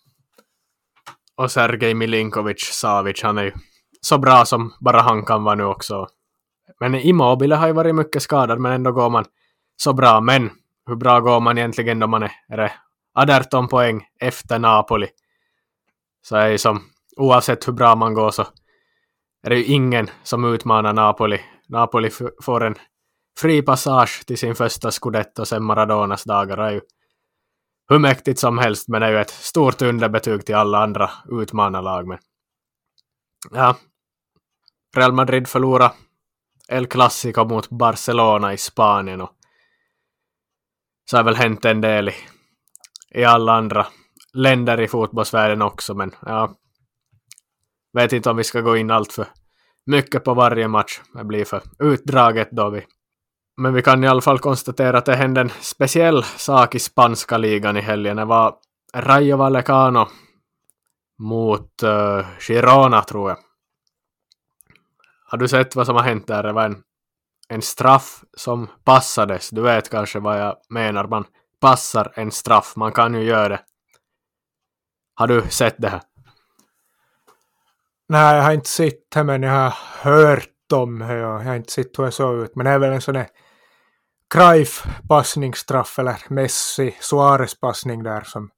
[1.36, 3.52] Och Sergej Milinkovic Savic, han är ju
[4.00, 6.06] så bra som bara han kan vara nu också.
[6.80, 9.24] Men Immobile har ju varit mycket skadad, men ändå går man
[9.76, 10.20] så bra.
[10.20, 10.50] Men
[10.86, 12.56] hur bra går man egentligen då man är, är
[13.26, 15.08] det 18 poäng efter Napoli?
[16.22, 16.82] Så är ju som,
[17.16, 18.46] oavsett hur bra man går så
[19.42, 21.40] är det ju ingen som utmanar Napoli.
[21.68, 22.10] Napoli
[22.42, 22.74] får en
[23.40, 26.56] fri passage till sin första scudetto sen Maradonas dagar.
[26.56, 26.80] Det är ju
[27.88, 32.08] hur mäktigt som helst, men det är ju ett stort underbetyg till alla andra utmanarlag.
[32.08, 32.18] Men
[33.50, 33.76] ja,
[34.96, 35.94] Real Madrid förlorade
[36.68, 39.30] El Clasico mot Barcelona i Spanien och
[41.10, 42.14] så har väl hänt en del i,
[43.14, 43.86] i alla andra
[44.34, 46.54] länder i fotbollsvärlden också, men ja,
[47.92, 49.26] vet inte om vi ska gå in allt för
[49.86, 51.00] mycket på varje match.
[51.14, 52.86] Det blir för utdraget då vi.
[53.56, 57.38] Men vi kan i alla fall konstatera att det hände en speciell sak i spanska
[57.38, 58.16] ligan i helgen.
[58.16, 58.54] Det var
[58.94, 60.08] Rayo Vallecano
[61.18, 63.38] mot uh, Girona tror jag.
[65.24, 66.42] Har du sett vad som har hänt där?
[66.42, 66.82] Det var en,
[67.48, 69.50] en straff som passades.
[69.50, 71.06] Du vet kanske vad jag menar.
[71.06, 71.24] Man
[71.60, 72.76] passar en straff.
[72.76, 73.60] Man kan ju göra det.
[75.14, 76.00] Har du sett det här?
[78.08, 81.14] Nej, jag har inte sett det, men jag har hört om det.
[81.14, 82.56] Jag har inte sett hur det såg ut.
[82.56, 83.28] Men det är väl en sån där
[84.30, 88.50] Cruyff passningsstraff eller Messi Suarez passning där som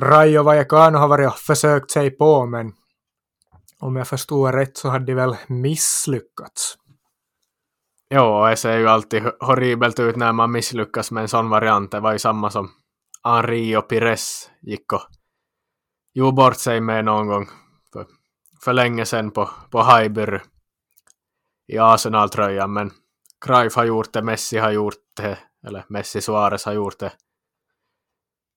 [0.00, 2.72] Rayo Vallecano har varit och försökt sig på, men
[3.80, 6.78] Om jag förstår rätt så hade de väl misslyckats.
[8.10, 11.90] Jo, det ser ju alltid horribelt ut när man misslyckas med en sån variant.
[11.90, 12.70] Det var ju samma som
[13.24, 15.02] Henri och Pires gick och
[16.14, 17.48] gjorde bort sig med någon gång
[18.64, 20.40] för, länge sedan på, på Highbury
[21.66, 22.72] i Arsenal-tröjan.
[22.72, 22.90] Men
[23.40, 27.12] Cruyff har gjort det, Messi har gjort det, eller Messi Suarez har gjort det.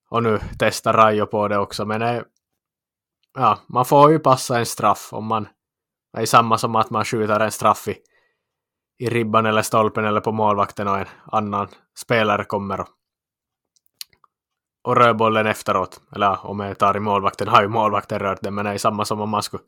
[0.10, 2.26] Och nu testar Rayo på det också, men det,
[3.34, 5.48] ja, man får ju passa en straff om man...
[6.14, 7.98] Det är samma som att man skjuter en straff i,
[9.00, 12.88] i ribban eller stolpen eller på målvakten och en annan spelare kommer och,
[14.84, 16.02] och rör bollen efteråt.
[16.16, 19.06] Eller om jag tar i målvakten har ju målvakten rört den, men det är samma
[19.06, 19.64] som om man skulle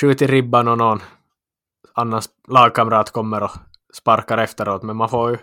[0.00, 1.00] skjuter i ribban och någon
[1.94, 3.50] annan lagkamrat kommer och
[3.92, 4.82] sparkar efteråt.
[4.82, 5.38] Men man får ju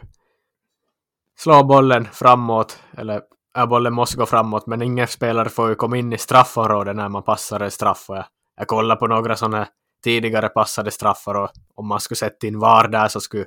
[1.37, 3.21] slå bollen framåt, eller
[3.57, 7.09] äh, bollen måste gå framåt, men ingen spelare får ju komma in i straffområdet när
[7.09, 8.09] man passar en straff.
[8.09, 8.25] Och jag,
[8.57, 9.67] jag kollar på några sådana
[10.03, 13.45] tidigare passade straffar och om man skulle sätta in VAR där så skulle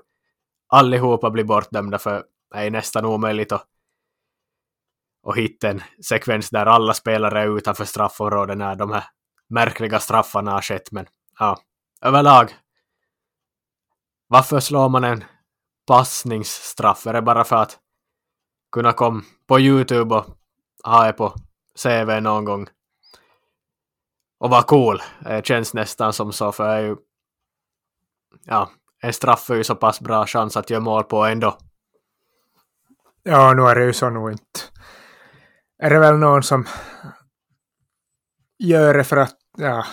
[0.68, 3.64] allihopa bli bortdömda för det är nästan omöjligt att,
[5.26, 9.04] att hitta en sekvens där alla spelare är utanför straffområdet när de här
[9.50, 10.92] märkliga straffarna har skett.
[10.92, 11.06] Men
[11.38, 11.58] ja,
[12.02, 12.54] överlag.
[14.26, 15.24] Varför slår man en
[15.86, 17.06] passningsstraff?
[17.06, 17.78] Är det bara för att
[18.72, 20.26] kunna komma på Youtube och
[20.84, 21.34] ha det på
[21.82, 22.68] CV någon gång?
[24.38, 25.02] Och vara cool.
[25.20, 26.96] Det känns nästan som så, för jag är ju...
[28.44, 28.70] Ja,
[29.02, 31.58] en straff är ju så pass bra chans att göra mål på ändå.
[33.22, 34.60] Ja, nu är det ju så nog inte.
[35.78, 36.66] Är det väl någon som
[38.58, 39.84] gör det för att, ja,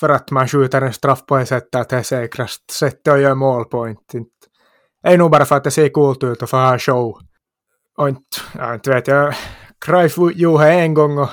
[0.00, 3.20] för att man skjuter en straff på ett sätt att det är säkrast sättet att
[3.20, 3.88] göra mål på.
[3.88, 4.30] Inte, inte.
[5.02, 7.20] Det är nog bara för att det ser coolt ut och för att ha show.
[7.98, 9.34] Och inte, ja, inte vet jag.
[9.80, 11.30] Cruyff gjorde det en gång och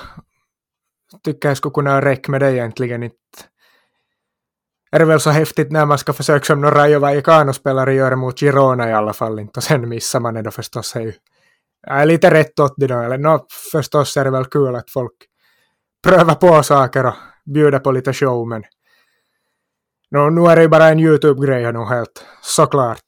[1.24, 3.18] tycker jag skulle kunna räcka med det egentligen inte.
[4.92, 8.40] Är det väl så häftigt när man ska försöka som några Rayo Vallecano-spelare gör mot
[8.40, 10.96] Girona i alla fall inte och sen missar man det då förstås.
[10.96, 11.14] Är ju,
[11.88, 15.14] är lite rätt åt det då, eller no, förstås är det väl kul att folk
[16.04, 17.14] pröva på saker och
[17.46, 18.64] bjuda på lite show, men
[20.12, 23.04] no, nu är det ju bara en YouTube-grej nu helt, såklart.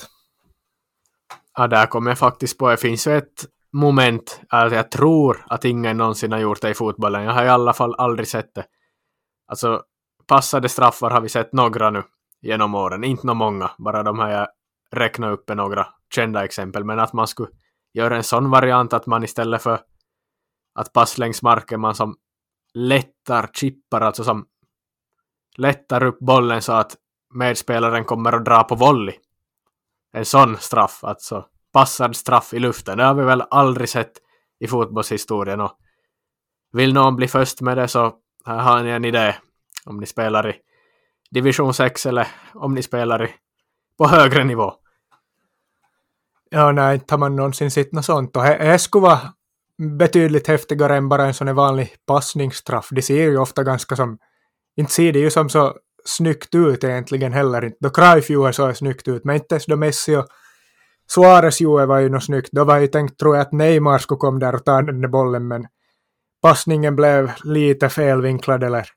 [1.57, 5.65] Ja, där kommer jag faktiskt på, det finns ju ett moment alltså jag tror att
[5.65, 7.23] ingen någonsin har gjort det i fotbollen.
[7.23, 8.65] Jag har i alla fall aldrig sett det.
[9.47, 9.81] Alltså,
[10.27, 12.03] passade straffar har vi sett några nu
[12.41, 14.47] genom åren, inte några många, bara de här jag
[14.91, 17.49] räknar upp är några kända exempel, men att man skulle
[17.93, 19.79] göra en sån variant att man istället för
[20.79, 22.15] att pass längs marken man som
[22.75, 24.45] lättar chippar, alltså som
[25.57, 26.95] lättar upp bollen så att
[27.33, 29.15] medspelaren kommer att dra på volley.
[30.13, 32.97] En sån straff, alltså passad straff i luften.
[32.97, 34.11] Det har vi väl aldrig sett
[34.59, 35.77] i fotbollshistorien och
[36.71, 38.13] vill någon bli först med det så
[38.45, 39.35] här har ni en idé.
[39.85, 40.55] Om ni spelar i
[41.31, 43.29] division 6 eller om ni spelar i,
[43.97, 44.73] på högre nivå.
[46.49, 48.37] Ja, nej, inte har man någonsin sett något sånt.
[48.37, 49.19] Och det skulle vara
[49.77, 52.87] betydligt häftigare än bara en sån vanlig passningsstraff.
[52.91, 54.17] De ser ju ofta ganska som,
[54.77, 57.73] inte ser det ju som så snyggt ut egentligen heller.
[57.79, 60.27] Då Cruyff gjorde så snyggt ut, men inte ens då Messi och
[61.07, 62.49] Suarez gjorde var ju något snyggt.
[62.51, 65.09] Då var ju tänkt, tror jag, att Neymar skulle komma där och ta den där
[65.09, 65.67] bollen, men
[66.41, 68.87] passningen blev lite felvinklad eller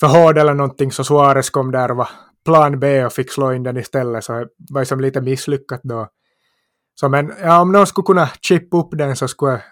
[0.00, 2.08] för hård eller någonting, så Suarez kom där och var
[2.44, 5.80] plan B och fick slå in den istället, så det var ju som lite misslyckat
[5.82, 6.08] då.
[6.94, 9.62] Så men ja, om någon skulle kunna chippa upp den så skulle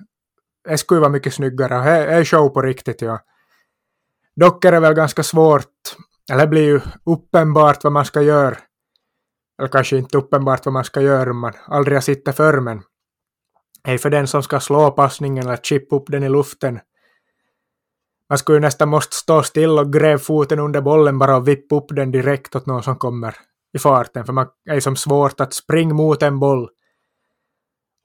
[0.69, 1.85] det skulle vara mycket snyggare.
[1.85, 3.19] Det är show på riktigt, ja.
[4.37, 5.97] Dock är det väl ganska svårt,
[6.33, 8.57] eller det blir ju uppenbart vad man ska göra.
[9.59, 12.61] Eller kanske inte uppenbart vad man ska göra om man aldrig har sett det förr,
[12.61, 12.83] men
[13.85, 16.81] hej för den som ska slå passningen eller chippa upp den i luften.
[18.29, 21.77] Man skulle ju nästan måste stå still och gräva foten under bollen bara och vippa
[21.77, 23.37] upp den direkt åt någon som kommer
[23.73, 26.69] i farten, för man är som svårt att springa mot en boll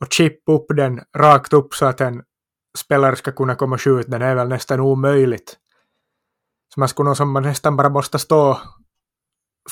[0.06, 2.24] och chippa upp den rakt upp så att en
[2.78, 5.58] spelare ska kunna komma och skjuta den är väl nästan omöjligt.
[6.74, 8.62] Så man skulle som man nästan bara måste stå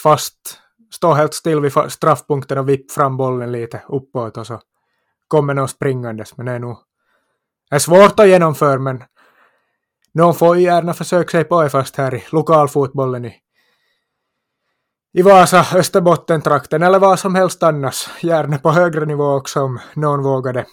[0.03, 0.59] fast,
[0.93, 4.61] stå helt still vid straffpunkten och vippa fram bollen lite uppåt och så
[5.27, 6.37] kommer någon springandes.
[6.37, 6.77] Men det är nog
[7.69, 9.03] det är svårt att genomföra men
[10.13, 13.35] någon får ju gärna försöka sig på det fast här i lokalfotbollen i
[15.13, 18.09] i Vasa, Österbotten-trakten eller vad som helst annars.
[18.21, 20.65] Gärna på högre nivå också om någon vågade.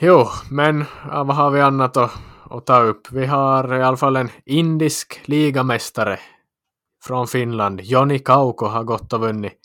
[0.00, 2.12] Jo, men ja, vad har vi annat att,
[2.50, 3.12] att ta upp?
[3.12, 6.18] Vi har i alla fall en indisk ligamästare
[7.04, 7.80] från Finland.
[7.80, 9.58] Joni Kauko har gått och vunnit.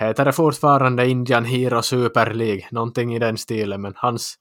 [0.00, 2.68] Heter det fortfarande Indian Hero Super League?
[2.70, 4.34] Någonting i den stilen, men hans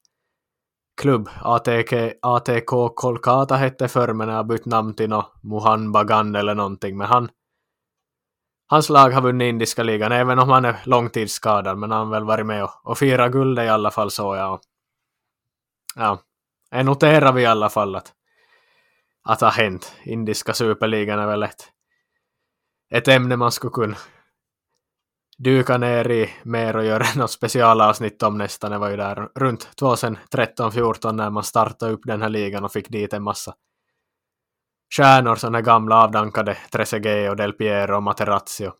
[0.99, 1.29] klubb.
[1.41, 6.97] ATK, ATK Kolkata hette förr men har bytt namn till no Mohan Bagan eller någonting.
[6.97, 7.29] Men han,
[8.67, 11.77] hans lag har vunnit indiska ligan även om han är långtidsskadad.
[11.77, 14.61] Men han har väl varit med och, och firat guld i alla fall så ja.
[15.95, 16.19] Ja,
[16.71, 18.13] jag noterar vi i alla fall att,
[19.23, 19.93] att det har hänt.
[20.03, 21.67] Indiska superligan är väl ett,
[22.91, 23.97] ett ämne man skulle kunna
[25.43, 28.71] dyka ner i mer och göra något specialavsnitt om nästan.
[28.71, 32.89] Det var ju där runt 2013-14 när man startade upp den här ligan och fick
[32.89, 33.53] dit en massa
[34.95, 38.75] stjärnor, sådana gamla avdankade Trezeguet och Del Piero och Materazzi och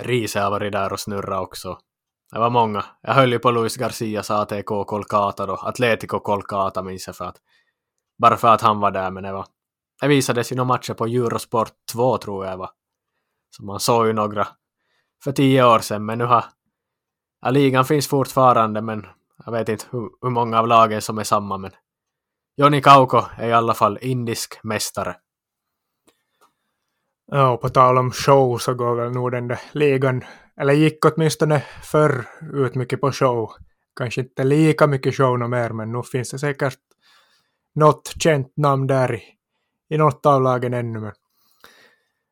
[0.00, 1.78] Riese har varit där och snurra också.
[2.32, 2.84] Det var många.
[3.02, 7.36] Jag höll ju på Luis Garcias ATK Kolkata då, Atletico Kolkata minns jag för att
[8.18, 9.46] bara för att han var där, men det var
[10.00, 12.70] det visades ju några matcher på Eurosport 2 tror jag va,
[13.56, 14.48] Så man såg ju några
[15.24, 16.44] för tio år sedan, men nu har
[17.42, 19.06] ja, ligan finns fortfarande, men
[19.44, 21.70] jag vet inte hur, hur många av lagen som är samma, men
[22.56, 25.16] Joni Kauko är i alla fall indisk mästare.
[27.26, 30.24] Ja, och på tal om show så går väl nog den där ligan,
[30.60, 33.50] eller gick åtminstone förr ut mycket på show.
[33.96, 36.78] Kanske inte lika mycket show nu mer, men nu finns det säkert
[37.74, 39.22] något känt namn där i,
[39.88, 41.00] i något av lagen ännu.
[41.00, 41.12] Men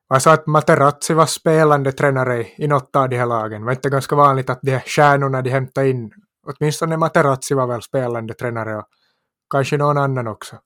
[0.08, 3.60] jag sa att Materazzi var spelande tränare i något av de här lagen.
[3.60, 6.10] Det var inte ganska vanligt att de här stjärnorna de hämtade in,
[6.46, 8.86] åtminstone Materazzi var väl spelande tränare och
[9.50, 10.56] kanske någon annan också.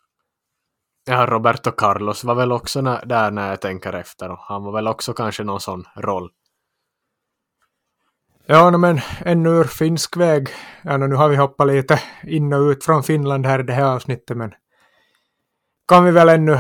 [1.05, 4.89] Ja, Roberto Carlos var väl också där när jag tänker efter och han var väl
[4.89, 6.31] också kanske någon sån roll.
[8.47, 10.49] Ja, men ännu ur finsk väg.
[10.83, 13.95] Ja, nu har vi hoppat lite in och ut från Finland här i det här
[13.95, 14.55] avsnittet, men
[15.89, 16.59] kan vi väl ännu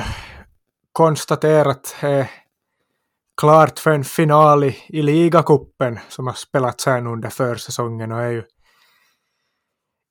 [0.92, 2.30] konstatera att är
[3.41, 8.30] klart för en final i, i ligacupen som har spelats här under försäsongen och är
[8.30, 8.43] ju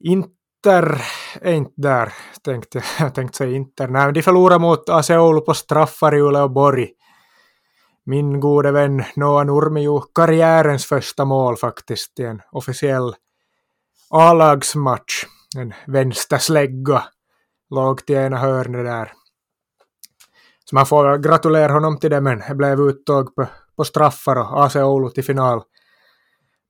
[0.04, 1.02] Inter
[1.42, 2.14] är inte där,
[2.44, 2.86] tänkte jag.
[3.06, 3.88] Jag tänkte säga Inter.
[3.88, 6.90] Nej, de förlorade mot AC Oulu på straffar i Uleåborg.
[8.06, 13.16] Min gode vän Noah Nurmi gjorde karriärens första mål faktiskt i en officiell
[14.10, 15.26] A-lagsmatch.
[15.58, 17.04] En vänsterslägga
[17.70, 19.14] låg till ena hörnet där.
[20.70, 24.66] Så man får gratulera honom till det, men det blev uttåg på, på straffar och
[24.66, 25.62] AC Oulu till final.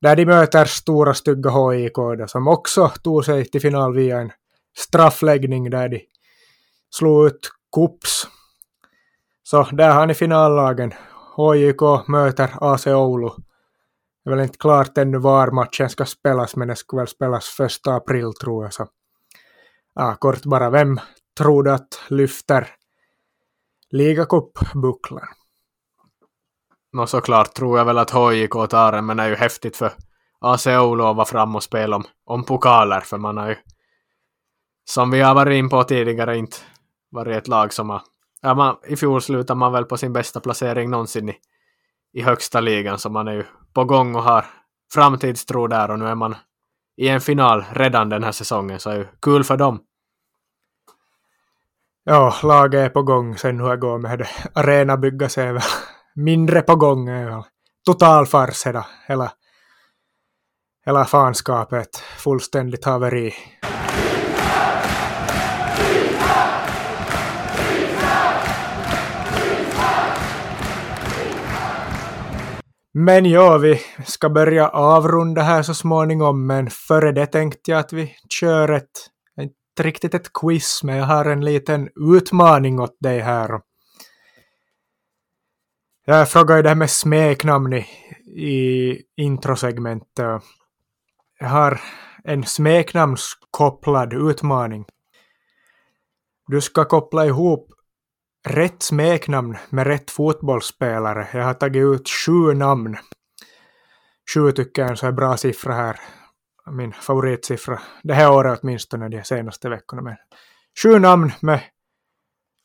[0.02, 1.98] Där de möter stora stygga HIK
[2.28, 4.32] som också tog sig till final via en
[4.78, 6.02] straffläggning där de
[6.90, 8.28] slog ut Kups.
[9.44, 10.94] Så där har ni finallagen.
[11.36, 13.30] HJK möter AC Oulu.
[14.24, 17.46] Det är väl inte klart ännu var matchen ska spelas, men den ska väl spelas
[17.46, 18.74] första april tror jag.
[18.74, 18.88] Så.
[19.96, 21.00] Ja, kort bara, vem
[21.38, 22.68] tror du att lyfter
[23.92, 25.24] ligacupbucklor.
[26.94, 29.92] Nå såklart tror jag väl att HJK tar den, men det är ju häftigt för
[30.40, 33.56] AC Oulu att vara fram och spela om, om pokaler, för man har ju
[34.90, 36.58] som vi har varit in på tidigare inte
[37.12, 38.02] varit ett lag som har
[38.42, 41.38] ja, man, I fjol slutade man väl på sin bästa placering någonsin i,
[42.14, 44.46] i högsta ligan, så man är ju på gång och har
[44.94, 46.36] framtidstro där och nu är man
[46.98, 49.80] i en final redan den här säsongen, så är ju kul för dem.
[52.04, 54.28] Ja, laget är på gång sen hur det går med det.
[54.54, 55.62] Arenabyggas är väl
[56.16, 57.08] mindre på gång.
[57.08, 57.44] Är väl
[57.86, 59.32] total fars hela, hela,
[60.86, 61.96] hela fanskapet.
[62.18, 63.34] Fullständigt haveri.
[72.94, 77.94] Men ja, vi ska börja avrunda här så småningom, men före det tänkte jag att
[77.94, 78.90] vi kör ett,
[79.80, 83.62] inte riktigt ett quiz, men jag har en liten utmaning åt dig här.
[86.06, 87.86] Jag frågade ju det här med smeknamn i,
[88.26, 90.42] i introsegmentet.
[91.40, 91.82] Jag har
[92.24, 94.86] en smeknamnskopplad utmaning.
[96.48, 97.68] Du ska koppla ihop
[98.48, 101.28] rätt smeknamn med rätt fotbollsspelare.
[101.34, 102.98] Jag har tagit ut sju namn.
[104.34, 106.00] Sju tycker jag är en så här bra siffra här.
[106.72, 107.80] Min favoritsiffra.
[108.04, 110.02] Det här året åtminstone, de senaste veckorna.
[110.02, 110.16] Men
[110.84, 111.62] sju namn med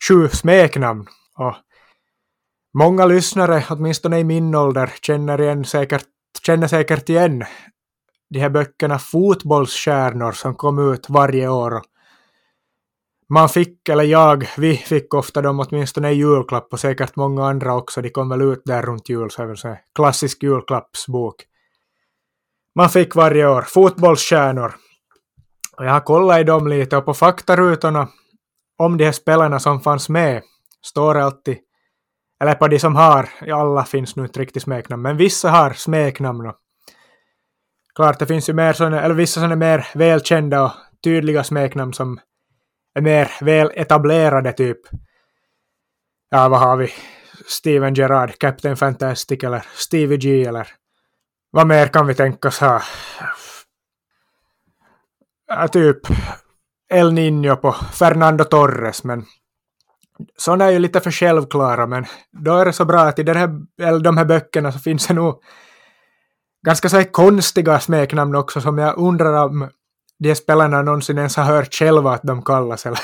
[0.09, 1.07] sju smeknamn.
[1.39, 1.55] Och
[2.79, 6.07] många lyssnare, åtminstone i min ålder, känner, igen säkert,
[6.47, 7.45] känner säkert igen
[8.31, 11.83] de här böckerna Fotbollsstjärnor som kom ut varje år
[13.29, 17.75] man fick, eller jag, vi fick ofta dem åtminstone i julklapp och säkert många andra
[17.75, 18.03] också.
[18.03, 21.35] De kom väl ut där runt jul, så är väl så Klassisk julklappsbok.
[22.75, 23.63] Man fick varje år.
[23.63, 24.75] Fotbollsstjärnor.
[25.77, 28.09] Och jag har kollat i dem lite och på faktarutorna
[28.79, 30.43] om de här spelarna som fanns med
[30.83, 31.59] står alltid,
[32.43, 36.53] eller på de som har, alla finns nu inte riktigt smeknamn, men vissa har smeknamn.
[37.95, 40.73] Klart, det finns ju mer sådana, eller vissa som är mer välkända och
[41.05, 42.21] tydliga smeknamn som
[42.95, 44.79] är mer väl etablerade typ.
[46.31, 46.89] Ja, vad har vi?
[47.47, 50.69] Steven Gerrard, Captain Fantastic eller Stevie G eller
[51.55, 52.83] vad mer kan vi tänkas ha?
[55.47, 55.99] Ja, typ
[56.93, 59.25] El Niño på Fernando Torres, men
[60.37, 63.37] sådana är ju lite för självklara, men då är det så bra att i den
[63.37, 65.43] här, eller de här böckerna så finns det nog
[66.67, 69.69] ganska så konstiga smeknamn också som jag undrar om
[70.19, 72.87] de spelarna någonsin ens har hört själva att de kallas.
[72.87, 73.01] Eller.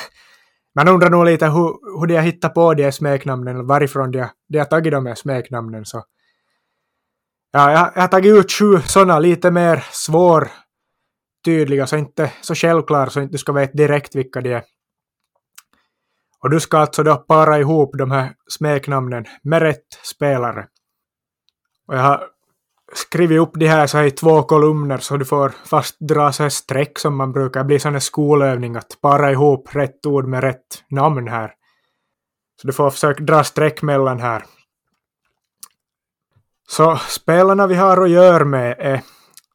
[0.75, 4.59] Man undrar nog lite hur, hur de har hittat på de smeknamnen, varifrån de, de
[4.59, 5.85] har tagit de här smeknamnen.
[5.85, 6.05] Så.
[7.53, 10.51] Ja, jag, jag har tagit ut sju sådana lite mer svår
[11.45, 14.63] tydliga, så inte så självklara så inte du ska veta direkt vilka de är.
[16.43, 20.67] Och du ska alltså då para ihop de här smeknamnen med rätt spelare.
[21.87, 22.27] Och jag har
[22.95, 26.43] skrivit upp de här så här i två kolumner så du får fast dra så
[26.43, 30.41] här streck som man brukar bli sån här skolövning att para ihop rätt ord med
[30.41, 31.53] rätt namn här.
[32.61, 34.45] Så du får försöka dra streck mellan här.
[36.71, 39.03] Så spelarna vi har att göra med är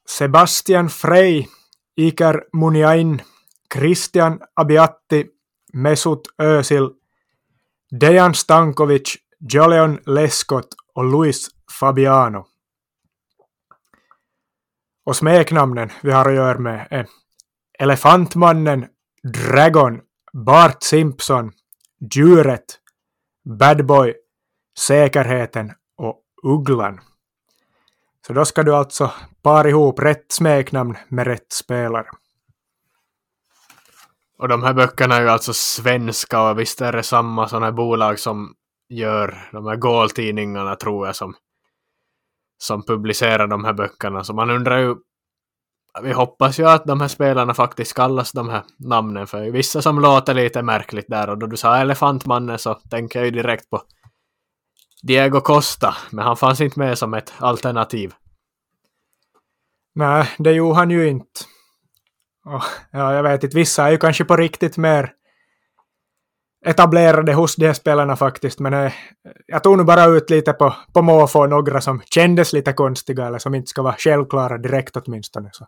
[0.10, 1.48] Sebastian Frey,
[1.96, 3.22] Iker Muniain,
[3.74, 5.26] Christian Abiatti,
[5.74, 6.90] Mesut Özil,
[8.00, 11.48] Dejan Stankovic, Joleon Lescott och Luis
[11.80, 12.46] Fabiano.
[15.06, 17.08] Och smeknamnen vi har att göra med är
[17.80, 18.86] Elefantmannen,
[19.24, 20.02] Dragon,
[20.34, 21.52] Bart Simpson,
[22.14, 22.80] Djuret,
[23.60, 24.14] Badboy,
[24.80, 25.72] Säkerheten
[26.46, 27.00] Ugglan.
[28.28, 32.08] Så då ska du alltså para ihop rätt smeknamn med rätt spelare.
[34.38, 37.74] Och de här böckerna är ju alltså svenska och visst är det samma sådana här
[37.74, 38.54] bolag som
[38.90, 41.34] gör de här gåltidningarna tror jag som
[42.58, 44.24] som publicerar de här böckerna.
[44.24, 44.96] Så man undrar ju,
[46.02, 50.00] vi hoppas ju att de här spelarna faktiskt kallas de här namnen, för vissa som
[50.00, 53.82] låter lite märkligt där och då du sa Elefantmannen så tänker jag ju direkt på
[55.08, 58.14] Diego Costa, men han fanns inte med som ett alternativ.
[59.96, 61.42] Nej, det gjorde han ju inte.
[62.46, 65.12] Och, ja, jag vet inte, vissa är ju kanske på riktigt mer
[66.66, 68.94] etablerade hos de här spelarna faktiskt, men eh,
[69.46, 73.40] jag tog nu bara ut lite på, på måfå några som kändes lite konstiga eller
[73.40, 75.50] som inte ska vara självklara direkt åtminstone.
[75.54, 75.68] Så.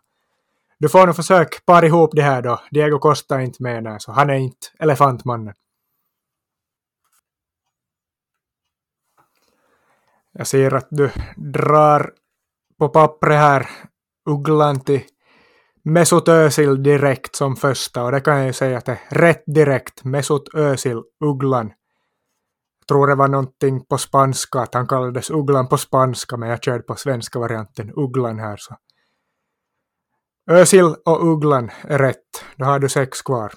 [0.78, 2.60] Du får nog försöka para ihop det här då.
[2.70, 5.54] Diego Costa är inte med där, så han är inte elefantmannen.
[10.38, 12.12] Jag ser att du drar
[12.78, 13.70] på pappret här
[14.30, 15.02] ugglan till
[15.84, 19.42] Mesut Özil direkt som första och det kan jag ju säga att det är rätt
[19.46, 20.04] direkt.
[20.04, 21.66] Mesut Özil, Ugglan.
[22.78, 26.62] Jag tror det var någonting på spanska, att han kallades Ugglan på spanska, men jag
[26.62, 28.56] körde på svenska varianten Ugglan här.
[28.56, 28.76] så.
[30.50, 32.44] Özil och Ugglan är rätt.
[32.56, 33.52] Då har du sex kvar.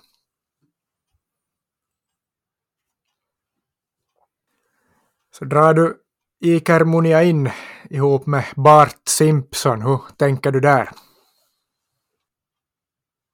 [5.32, 6.02] Så drar du
[6.44, 7.52] Iker Munia in
[7.90, 9.82] ihop med Bart Simpson.
[9.82, 10.90] Hur tänker du där?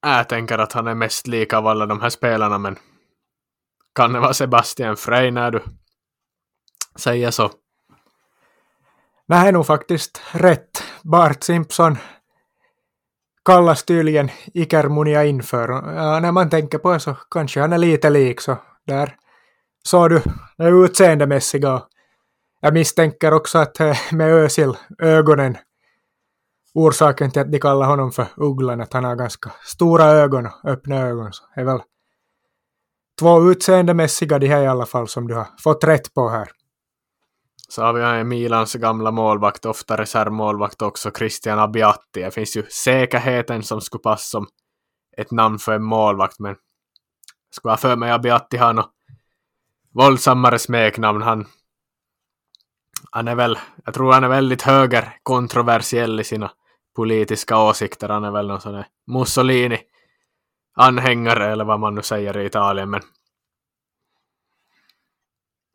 [0.01, 2.75] Jag tänker att han är mest lik av alla de här spelarna, men
[3.95, 5.63] kan det vara Sebastian Frey när du
[6.95, 7.51] säger så?
[9.25, 10.83] Nej, det är nog faktiskt rätt.
[11.03, 11.97] Bart Simpson
[13.45, 15.69] kallas tydligen Iker inför.
[15.69, 19.15] Ja, när man tänker på det så kanske han är lite lik så där
[19.83, 20.21] såg du
[20.57, 21.83] det utseendemässiga.
[22.59, 25.57] Jag misstänker också att eh, med Özil, ögonen
[26.73, 30.69] orsaken till att de kallar honom för Ugglan, att han har ganska stora ögon och
[30.69, 31.33] öppna ögon.
[31.33, 31.79] Så är väl
[33.19, 36.47] två utseendemässiga de här i alla fall som du har fått rätt på här.
[37.69, 42.21] Så har vi Milans gamla målvakt, ofta reservmålvakt också, Christian Abiatti.
[42.21, 44.47] Det finns ju säkerheten som skulle passa som
[45.17, 46.55] ett namn för en målvakt, men
[47.51, 48.91] skulle ha för mig Abiatti har något
[49.93, 51.21] våldsammare smeknamn.
[51.21, 51.45] Han,
[53.11, 56.51] han är väl, jag tror han är väldigt höger kontroversiell i sina
[56.95, 58.09] politiska åsikter.
[58.09, 62.89] Han är väl någon sån här Mussolini-anhängare eller vad man nu säger i Italien.
[62.89, 63.01] Men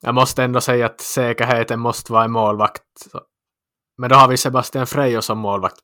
[0.01, 3.07] jag måste ändå säga att säkerheten måste vara en målvakt.
[3.97, 5.83] Men då har vi Sebastian Frejo som målvakt.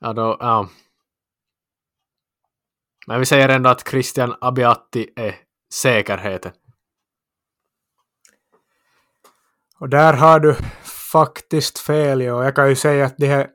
[0.00, 0.68] Ja, då, ja.
[3.06, 5.36] Men vi säger ändå att Christian Abiatti är
[5.72, 6.52] säkerheten.
[9.84, 10.54] Och där har du
[11.12, 12.20] faktiskt fel.
[12.20, 12.44] Ja.
[12.44, 13.46] Jag kan ju säga att de här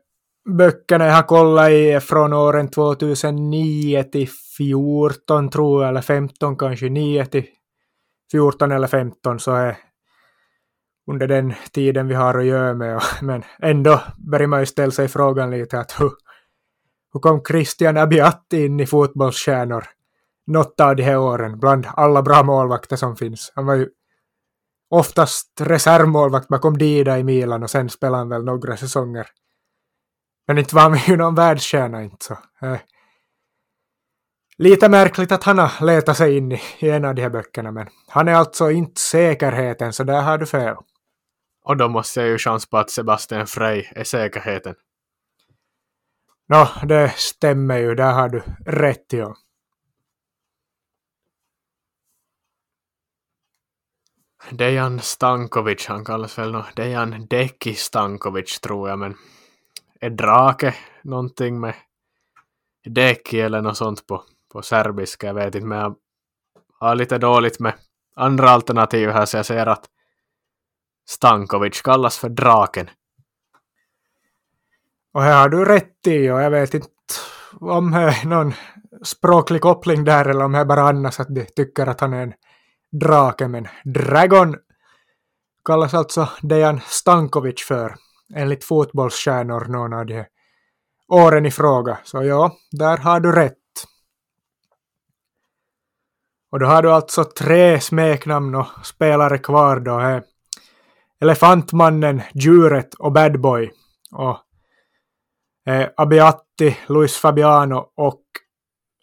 [0.57, 6.57] böckerna jag har kollat i är från åren 2009 till 14 tror jag, eller 15
[6.57, 7.45] kanske, 9 till
[8.31, 9.77] 14 eller 15 så är
[11.11, 13.01] under den tiden vi har att göra med.
[13.21, 16.11] Men ändå börjar man ju ställa sig frågan lite att hur,
[17.13, 19.83] Hur kom Christian Abiatti in i fotbollsstjärnor?
[20.47, 23.51] Något av de här åren, bland alla bra målvakter som finns.
[23.55, 23.87] Han var ju
[24.89, 29.27] oftast reservmålvakt bakom Dida i Milan och sen spelade han väl några säsonger.
[30.47, 32.37] Men inte var han ju någon världsstjärna inte så.
[32.61, 32.79] Eh,
[34.57, 37.71] lite märkligt att han har letat sig in i, i en av de här böckerna
[37.71, 40.75] men han är alltså inte säkerheten så där har du fel.
[41.63, 44.75] Och då måste jag ju chans på att Sebastian Frey är säkerheten.
[46.47, 49.35] Nå, det stämmer ju, där har du rätt ja.
[54.51, 59.15] Dejan Stankovic, han kallas väl nå Dejan Deki Stankovic tror jag, men
[59.99, 61.73] är drake någonting med
[62.85, 64.23] Deki eller något sånt på,
[64.53, 65.27] på serbiska?
[65.27, 65.95] Jag vet inte, men jag
[66.79, 67.73] har lite dåligt med
[68.15, 69.85] andra alternativ här, så jag ser att
[71.09, 72.89] Stankovic kallas för draken.
[75.13, 76.87] Och här har du rätt i och jag vet inte
[77.59, 78.53] om det är någon
[79.03, 82.23] språklig koppling där eller om det är bara annars att de tycker att han är
[82.23, 82.33] en
[82.91, 83.47] drake.
[83.47, 84.55] Men Dragon
[85.65, 87.95] kallas alltså Dejan Stankovic för
[88.35, 90.27] enligt fotbollsstjärnor någon av de här
[91.07, 91.99] åren i fråga.
[92.03, 93.55] Så ja, där har du rätt.
[96.51, 100.21] Och då har du alltså tre smeknamn och spelare kvar då.
[101.21, 103.71] Elefantmannen, Djuret och Badboy.
[104.11, 104.37] Och
[105.73, 108.21] eh, Abiatti, Luis Fabiano och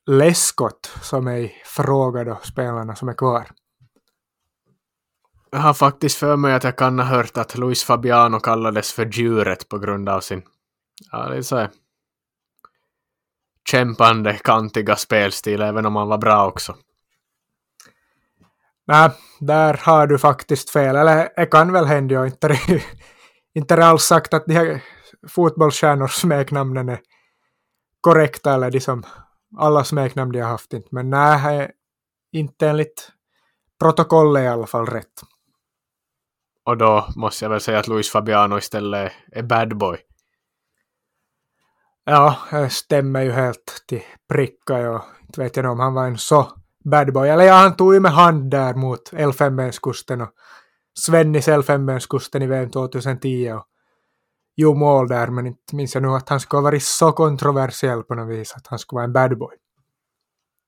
[0.07, 3.47] Leskot som är i fråga då, spelarna som är kvar.
[5.57, 9.07] Jag har faktiskt för mig att jag kan ha hört att Luis Fabiano kallades för
[9.07, 10.43] djuret på grund av sin
[11.13, 11.71] ja, det är så här,
[13.71, 16.77] kämpande, kantiga spelstil, även om han var bra också.
[18.87, 20.97] Nej, där har du faktiskt fel.
[20.97, 22.61] Eller det kan väl hända, jag inte,
[23.55, 24.83] inte alls sagt att de här
[25.29, 27.01] fotbollsstjärnors smeknamnen är
[28.01, 29.03] korrekta eller de som
[29.59, 30.89] alla smeknamn de har haft inte.
[30.91, 31.71] Men nej,
[32.33, 33.13] inte enligt
[33.81, 35.23] protokollet i alla fall rätt.
[36.67, 39.99] Och då måste jag väl säga att Luis Fabiano istället är bad boy.
[42.05, 44.79] Ja, det stämmer ju helt till pricka.
[44.79, 46.53] Jag inte vet jag om han var en så
[46.85, 47.29] bad boy.
[47.29, 50.31] Eller ja, han tog ju med hand där mot Elfenbenskusten och
[50.99, 53.65] Svennis Elfenbenskusten i VM 2010 och
[54.57, 58.03] gjorde mål där, men inte minns jag nu att han skulle ha varit så kontroversiell
[58.03, 59.57] på något vis att han skulle vara en bad boy.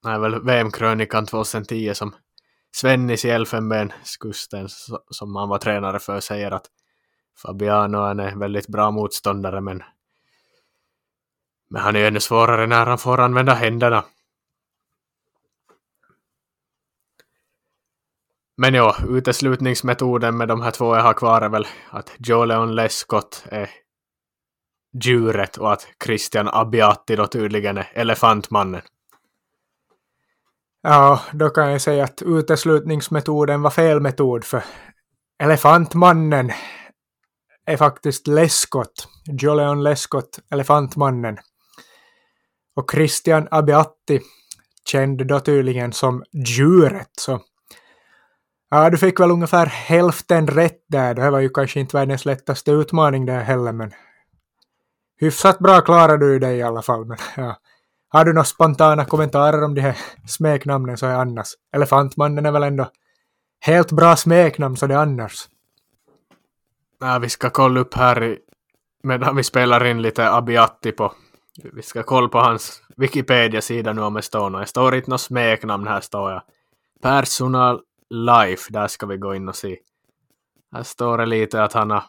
[0.07, 2.15] Är väl VM-krönikan 2010 som
[2.73, 4.69] Svennis i Elfenbenskusten
[5.11, 6.67] som han var tränare för säger att
[7.43, 9.83] Fabiano är en väldigt bra motståndare men,
[11.71, 14.05] men han är ju ännu svårare när han får använda händerna.
[18.57, 22.75] Men ja, uteslutningsmetoden med de här två jag har kvar är väl att Joe Leon
[22.75, 23.71] Lescott är
[25.05, 28.83] djuret och att Christian Abiati då tydligen är elefantmannen.
[30.83, 34.65] Ja, då kan jag säga att uteslutningsmetoden var fel metod för
[35.43, 36.53] elefantmannen
[37.67, 41.39] är faktiskt Lescott, Joleon Lescott, elefantmannen.
[42.77, 44.21] Och Christian Abiatti
[44.85, 47.41] känd då tydligen som djuret, så
[48.71, 51.15] Ja, du fick väl ungefär hälften rätt där.
[51.15, 53.93] Det här var ju kanske inte världens lättaste utmaning där heller, men
[55.21, 57.05] hyfsat bra klarade du dig i alla fall.
[57.05, 57.57] Men, ja.
[58.09, 59.97] Har du några spontana kommentarer om de här
[60.27, 61.49] smeknamnen så är annars?
[61.77, 62.91] Elefantmannen är väl ändå
[63.61, 65.49] helt bra smeknamn så det är annars.
[67.01, 68.39] Ja, vi ska kolla upp här i,
[69.03, 71.13] medan vi spelar in lite Abiatti på
[71.63, 74.61] vi ska kolla på hans Wikipedia-sida nu om det står något.
[74.61, 76.43] Det står inte något smeknamn här står jag.
[77.03, 77.81] Personal
[78.11, 79.77] Life, där ska vi gå in och se.
[80.73, 82.05] Här står det lite att han har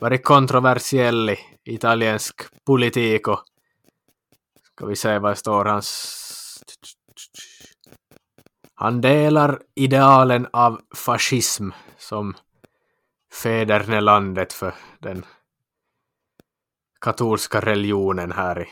[0.00, 3.40] varit kontroversiell i italiensk politik och
[4.80, 6.62] ska vi se vad det står hans...
[8.74, 12.34] Han delar idealen av fascism som
[13.42, 15.24] fädernelandet för den
[17.00, 18.66] katolska religionen här i.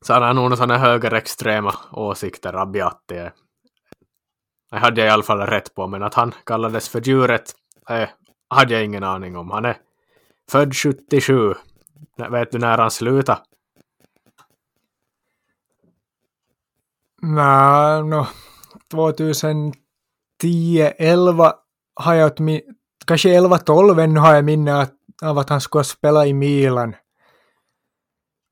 [0.00, 3.30] Så han har nog sådana högerextrema åsikter, Abbiati
[4.70, 7.54] det hade jag i alla fall rätt på, men att han kallades för djuret
[7.88, 8.08] eh,
[8.48, 9.50] hade jag ingen aning om.
[9.50, 9.76] Han är
[10.50, 11.54] född 77.
[12.30, 13.40] Vet du när han slutade?
[17.22, 18.26] Mä, no,
[18.90, 19.72] 2010,
[20.98, 21.54] 11
[21.94, 22.32] har jag
[23.06, 24.88] kanske 11, 12 ännu har jag minne
[25.22, 26.94] av att han skulle spela i Milan.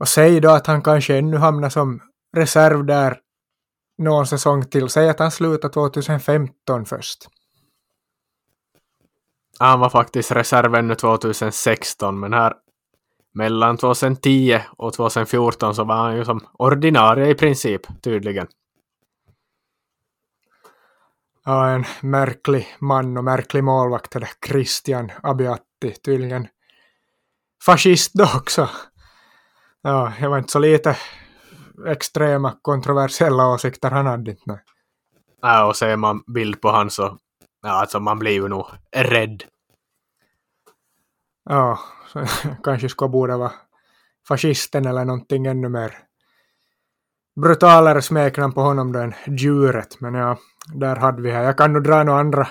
[0.01, 2.01] Och säg då att han kanske ännu hamnar som
[2.37, 3.21] reserv där
[3.99, 4.89] någon säsong till.
[4.89, 7.29] Säg att han slutar 2015 först.
[9.59, 12.55] Han var faktiskt reserv ännu 2016, men här
[13.37, 18.47] mellan 2010 och 2014 så var han ju som ordinarie i princip, tydligen.
[21.45, 26.49] Ja, en märklig man och märklig målvakt, det Christian Abiatti, tydligen
[27.65, 28.69] fascist då också.
[29.83, 30.97] Ja, det var inte så lite
[31.87, 34.61] extrema kontroversiella åsikter han hade inte.
[35.43, 37.19] Ja, och ser man bild på han så,
[37.63, 39.45] ja, alltså man blir ju nog rädd.
[41.45, 41.79] Ja,
[42.65, 43.53] kanske skulle borde vara
[44.29, 46.07] fascisten eller någonting ännu mer
[47.41, 50.01] brutalare smeknamn på honom då än djuret.
[50.01, 50.39] Men ja,
[50.75, 51.43] där hade vi här.
[51.43, 52.49] Jag kan nog dra några andra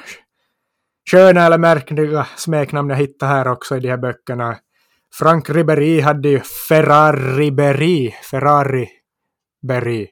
[1.12, 4.58] sköna eller märkliga smeknamn jag hittade här också i de här böckerna.
[5.14, 8.89] Frank Ribéry hade ju Ferrari Berry, Ferrari
[9.68, 10.08] Berry.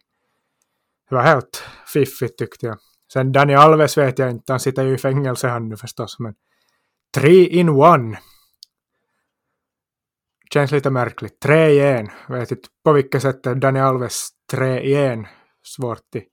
[1.10, 1.64] Det var helt
[1.94, 2.78] fiffigt tyckte jag.
[3.14, 6.34] Sen Daniel Alves vet jag inte, han sitter ju i fängelse han nu förstås, men
[7.16, 8.18] three in one.
[10.54, 11.40] Känns lite märkligt.
[11.40, 12.10] Tre i en.
[12.30, 15.28] Vet inte på vilket sätt är Dani Alves tre i en.
[15.64, 16.24] Svårt till,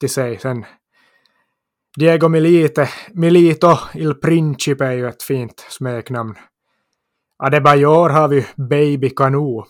[0.00, 0.38] till sig.
[0.38, 0.64] Sen
[1.96, 6.34] Diego Milite, Milito Il Principe är ju ett fint smeknamn.
[7.36, 9.62] Adebayor har vi Baby Kanu.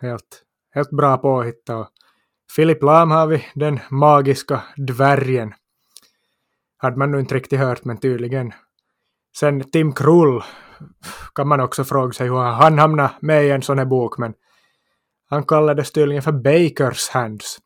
[0.00, 0.42] Helt,
[0.74, 1.92] helt bra påhittat.
[2.56, 5.54] Filip Lam har vi den magiska dvärgen.
[6.76, 8.52] Hade man nog inte riktigt hört, men tydligen.
[9.36, 10.42] Sen Tim Krull
[11.34, 14.34] kan man också fråga sig hur han hamnade med i en sån här bok, men
[15.30, 17.58] han kallades tydligen för Bakers Hands.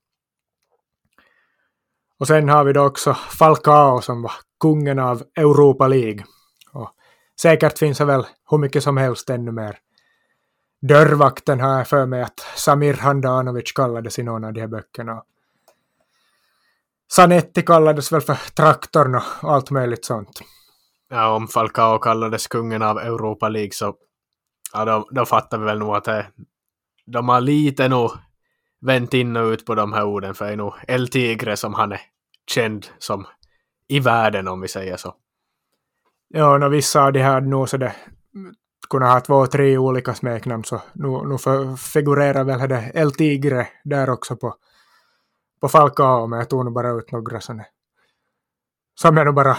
[2.19, 6.25] Och sen har vi då också Falcao som var kungen av Europa League.
[6.73, 6.91] Och
[7.41, 9.79] säkert finns det väl hur mycket som helst ännu mer.
[10.81, 15.23] Dörrvakten har jag för mig att Samir Handanovic kallades i någon av de här böckerna.
[17.12, 20.41] Sanetti kallades väl för traktorn och allt möjligt sånt.
[21.09, 23.94] Ja, om Falcao kallades kungen av Europa League så
[24.72, 26.26] ja, då, då fattar vi väl nog att det,
[27.06, 28.11] de har lite nog
[28.80, 31.74] vänt in och ut på de här orden för det är nog El Tigre som
[31.74, 32.00] han är
[32.50, 33.26] känd som
[33.88, 35.14] i världen om vi säger så.
[36.28, 37.94] Ja, och vissa av de här nu så det
[38.90, 44.11] kunna ha två, tre olika smeknamn så nu, nu figurerar väl det El Tigre där
[44.11, 44.54] också på,
[45.61, 47.64] på Falcao, men jag tog nog bara ut några sådana
[48.94, 49.56] som jag nog bara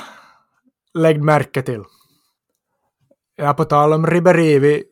[0.93, 1.83] lägg märke till.
[3.35, 4.83] Ja, på tal om Ribéry, vi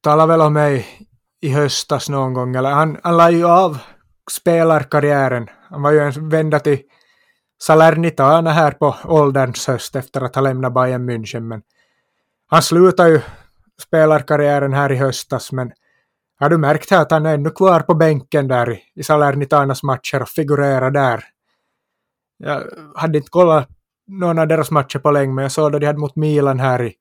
[0.00, 0.86] talade väl om mig
[1.40, 3.78] i höstas någon gång, eller han, han la ju av
[4.30, 5.48] spelarkarriären.
[5.70, 6.82] Han var ju en vända till
[7.58, 11.62] Salernitana här på ålderns höst efter att ha lämnat Bayern München, men
[12.46, 13.20] han slutade ju
[13.82, 15.72] spelarkarriären här i höstas, men
[16.38, 20.22] har du märkt här att han är ännu kvar på bänken där i Salernitanas matcher
[20.22, 21.24] och figurerar där?
[22.36, 22.62] Jag
[22.94, 23.68] hade inte kollat
[24.08, 26.82] någon av deras matcher på länge, men jag såg då de hade mot Milan här
[26.82, 26.94] i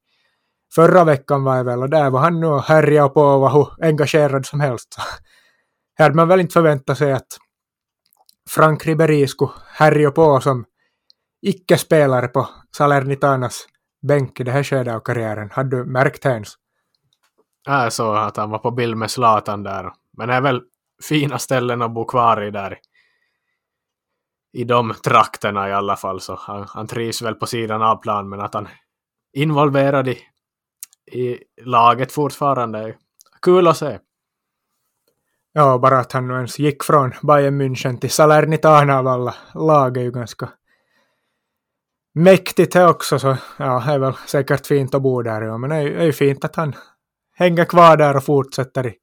[0.76, 3.49] förra veckan var jag väl, och där var han nu och härjade på och var
[3.49, 4.95] hur engagerad som helst.
[5.97, 7.28] Här hade man väl inte förväntat sig att
[8.49, 10.66] Frank Ribéry skulle härja på som
[11.41, 13.68] icke-spelare på Salernitanas
[14.08, 15.49] bänk i det här skedet av karriären.
[15.51, 16.53] Hade du märkt det ens?
[17.66, 19.91] Jag såg att han var på bild med Zlatan där.
[20.18, 20.62] Men det är väl
[21.03, 22.78] fina ställen att bo kvar i där.
[24.58, 26.22] I de trakterna i alla fall.
[26.22, 28.72] Så han, han trivs väl på sidan av plan men att han är
[29.34, 30.20] involverad i,
[31.12, 32.95] i laget fortfarande är
[33.41, 33.99] kul att se.
[35.53, 39.97] Ja, bara att han nu ens gick från Bayern München till Salernitana av alla lag
[39.97, 40.49] är ju ganska
[42.14, 45.70] mäktigt det också, så ja, det är väl säkert fint att bo där, ja, men
[45.70, 46.76] det är ju fint att han
[47.34, 48.95] hänger kvar där och fortsätter i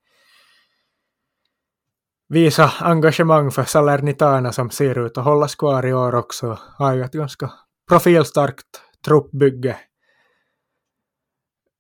[2.35, 6.59] visa engagemang för Salernitana som ser ut att hållas kvar i år också.
[6.79, 7.51] Har ju ett ganska
[7.89, 8.67] profilstarkt
[9.05, 9.77] truppbygge.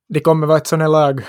[0.09, 1.22] De kommer vara ett sånt lag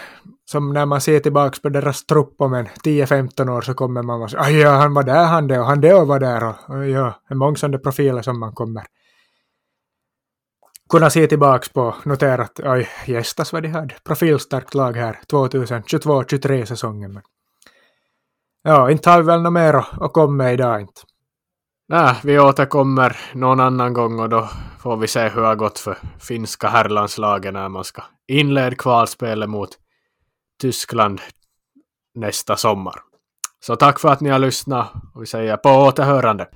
[0.51, 4.19] som när man ser tillbaka på deras trupp om en 10-15 år så kommer man
[4.19, 6.43] vara så ah, ja, han var där han det och han det och var där
[6.43, 8.86] och, och ja, en många sådana profiler som man kommer
[10.89, 13.95] kunna se tillbaka på, notera att oj, gästas vad de hade.
[14.03, 17.13] Profilstarkt lag här 2022-23 säsongen.
[17.13, 17.23] Men
[18.66, 21.01] ja, inte har vi väl något mer att komma med idag inte.
[21.88, 24.49] Nej, vi återkommer någon annan gång och då
[24.80, 29.49] får vi se hur det har gått för finska herrlandslaget när man ska inleda kvalspelet
[29.49, 29.70] mot
[30.61, 31.22] Tyskland
[32.16, 32.95] nästa sommar.
[33.59, 36.47] Så tack för att ni har lyssnat och vi säger på återhörande.